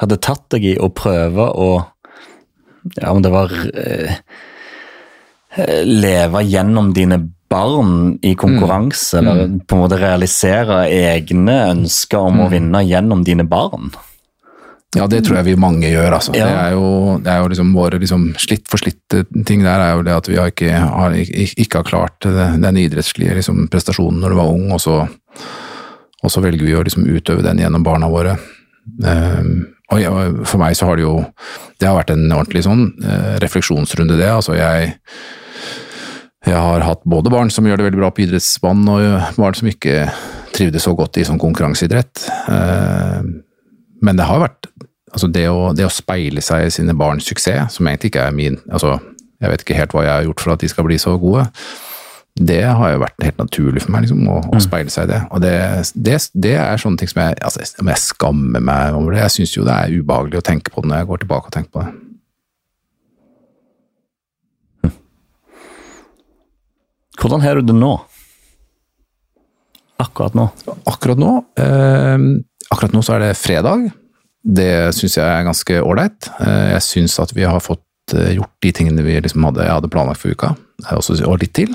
[0.00, 1.70] hadde tatt deg i å prøve å
[2.96, 4.22] Ja, om det var eh,
[5.84, 7.18] Leve gjennom dine
[7.50, 9.26] barn i konkurranse, mm.
[9.28, 12.44] eller på en måte realisere egne ønsker om mm.
[12.44, 13.90] å vinne gjennom dine barn.
[14.98, 16.16] Ja, det tror jeg vi mange gjør.
[16.16, 16.32] altså.
[16.34, 16.46] Ja.
[16.48, 16.86] Det er jo,
[17.22, 20.38] det er jo liksom våre liksom slitt forslitte ting der er jo det at vi
[20.40, 24.80] har ikke har, ikke har klart den idrettslige liksom, prestasjonen når du var ung, og
[24.82, 28.34] så, og så, velger vi å liksom utøve den gjennom barna våre.
[29.04, 31.20] Um, og For meg så har det jo
[31.78, 34.30] det har vært en ordentlig sånn uh, refleksjonsrunde, det.
[34.30, 34.96] altså jeg
[36.48, 39.68] jeg har hatt både barn som gjør det veldig bra på idrettsbanen, og barn som
[39.68, 40.06] ikke
[40.56, 42.24] trivdes så godt i sånn konkurranseidrett.
[42.48, 43.44] Uh,
[44.00, 44.70] men det har vært
[45.10, 48.36] altså det, å, det å speile seg i sine barns suksess, som egentlig ikke er
[48.36, 48.98] min altså
[49.40, 51.46] Jeg vet ikke helt hva jeg har gjort for at de skal bli så gode.
[52.36, 54.60] Det har jo vært helt naturlig for meg, liksom, å, å mm.
[54.60, 55.20] speile seg i det.
[55.32, 55.54] Og det,
[55.96, 59.22] det, det, er sånne ting som jeg altså, jeg skammer meg over det.
[59.24, 61.56] Jeg syns jo det er ubehagelig å tenke på det når jeg går tilbake og
[61.56, 61.90] tenker på det.
[67.20, 67.94] Hvordan har du det nå?
[70.00, 70.46] Akkurat nå?
[70.88, 71.32] Akkurat nå?
[71.60, 72.28] Eh,
[72.70, 73.88] Akkurat nå så er det fredag.
[74.40, 76.30] Det syns jeg er ganske ålreit.
[76.40, 79.90] Eh, jeg syns at vi har fått eh, gjort de tingene vi liksom hadde, hadde
[79.92, 80.54] planlagt for uka,
[80.96, 81.74] og litt til.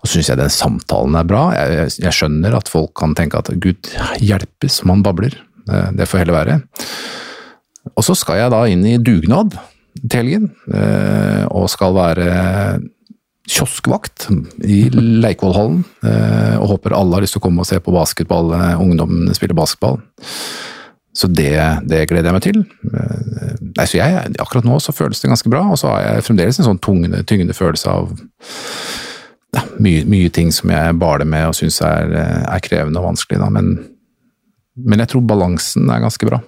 [0.00, 1.44] Og så syns jeg den samtalen er bra.
[1.56, 3.92] Jeg, jeg, skjønner at folk kan tenke at gud
[4.22, 5.36] hjelpes, man babler.
[5.68, 6.58] Eh, det får heller være.
[7.94, 9.52] Og så skal jeg da inn i dugnad
[10.08, 10.46] til helgen,
[11.54, 12.24] og skal være
[13.44, 14.28] kioskvakt
[14.64, 15.82] i Leikvollhallen.
[16.04, 19.32] Eh, og håper alle har lyst til å komme og se på basketball, eh, ungdommen
[19.36, 20.00] spiller basketball.
[21.14, 21.54] Så det,
[21.86, 22.60] det, gleder jeg meg til.
[22.90, 26.24] Eh, nei, så jeg, akkurat nå så føles det ganske bra, og så har jeg
[26.26, 28.10] fremdeles en sånn tungende, tyngende følelse av
[29.54, 32.10] ja, mye, mye, ting som jeg baler med og syns er,
[32.42, 33.38] er, krevende og vanskelig.
[33.44, 33.50] Da.
[33.54, 33.76] Men,
[34.74, 36.42] men jeg tror balansen er ganske bra.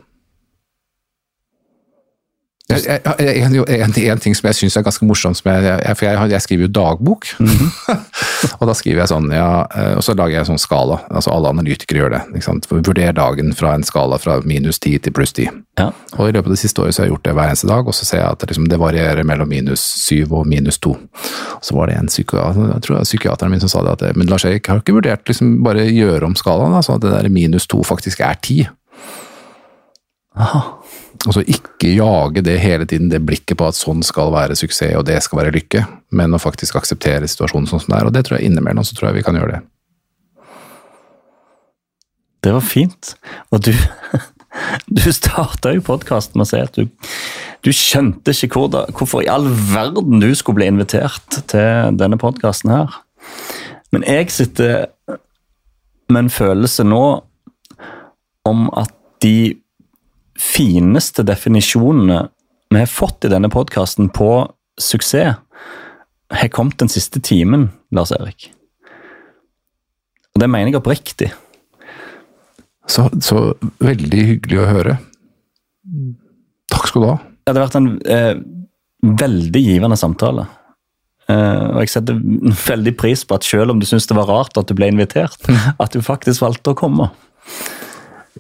[2.67, 3.43] Jeg, jeg, jeg,
[3.79, 7.29] en, en, ting som jeg syns er ganske morsomt, for jeg, skriver jo dagbok.
[7.39, 8.01] Mm -hmm.
[8.61, 10.99] og da skriver jeg sånn, ja, eh, og så lager jeg en sånn skala.
[11.11, 12.23] altså Alle analytikere gjør det.
[12.71, 15.49] Vurder dagen fra en skala fra minus 10 til pluss 10.
[15.79, 15.93] Ja.
[16.19, 17.87] Og I løpet av det siste året så har jeg gjort det hver eneste dag,
[17.87, 20.91] og så ser jeg at det, liksom, det varierer mellom minus 7 og minus 2.
[20.91, 24.03] Og så var det en psykiater, jeg tror det var psykiateren min som sa det,
[24.03, 27.03] at men Lars Erik, har du ikke vurdert liksom bare gjøre om skalaen, sånn at
[27.03, 28.67] det der minus 2 faktisk er 10?
[30.37, 30.76] Aha.
[31.27, 35.09] Altså ikke jage det hele tiden, det blikket på at sånn skal være suksess og
[35.09, 35.83] det skal være lykke,
[36.15, 38.07] men å faktisk akseptere situasjonen sånn som det er.
[38.07, 39.65] Og det tror jeg innimellom så tror jeg vi kan gjøre det.
[42.47, 43.17] Det var fint.
[43.51, 43.73] Og du,
[45.01, 46.87] du starta jo podkasten med å si at du,
[47.67, 52.21] du skjønte ikke hvor da, hvorfor i all verden du skulle bli invitert til denne
[52.23, 53.01] podkasten her.
[53.91, 54.87] Men jeg sitter
[56.07, 57.05] med en følelse nå
[58.47, 58.93] om at
[59.25, 59.57] de
[60.41, 62.27] fineste definisjonene
[62.73, 64.31] vi har fått i denne podkasten på
[64.81, 65.39] suksess,
[66.35, 68.51] har kommet den siste timen, Lars Erik.
[70.35, 71.31] Og det mener jeg oppriktig.
[72.91, 74.97] Så, så, veldig hyggelig å høre.
[76.71, 77.17] Takk skal du ha.
[77.23, 78.35] Det hadde vært en eh,
[79.23, 80.47] veldig givende samtale.
[81.27, 82.19] Uh, og jeg setter
[82.69, 85.49] veldig pris på at selv om du syns det var rart at du ble invitert,
[85.83, 87.09] at du faktisk valgte å komme.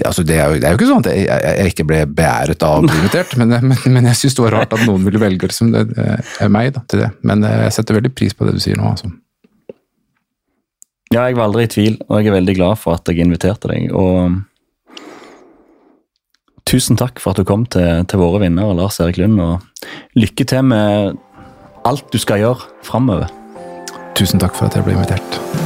[0.04, 2.64] Altså det, er jo, det, er jo, ikke sånn at jeg, jeg, ikke ble beæret
[2.66, 5.20] av å bli invitert, men, men, men jeg syns det var rart at noen ville
[5.22, 7.08] velge liksom, det, det meg da, til det.
[7.24, 8.90] Men eh, jeg setter veldig pris på det du sier nå.
[8.92, 9.08] altså.
[11.14, 13.70] Ja, jeg var aldri i tvil, og jeg er veldig glad for at jeg inviterte
[13.70, 13.88] deg.
[13.96, 14.36] Og
[16.68, 19.40] tusen takk for at du kom til, til våre vinnere, Lars Erik Lund.
[19.40, 21.16] Og lykke til med
[21.86, 23.30] alt du skal gjøre framover.
[24.18, 25.65] Tusen takk for at jeg ble invitert.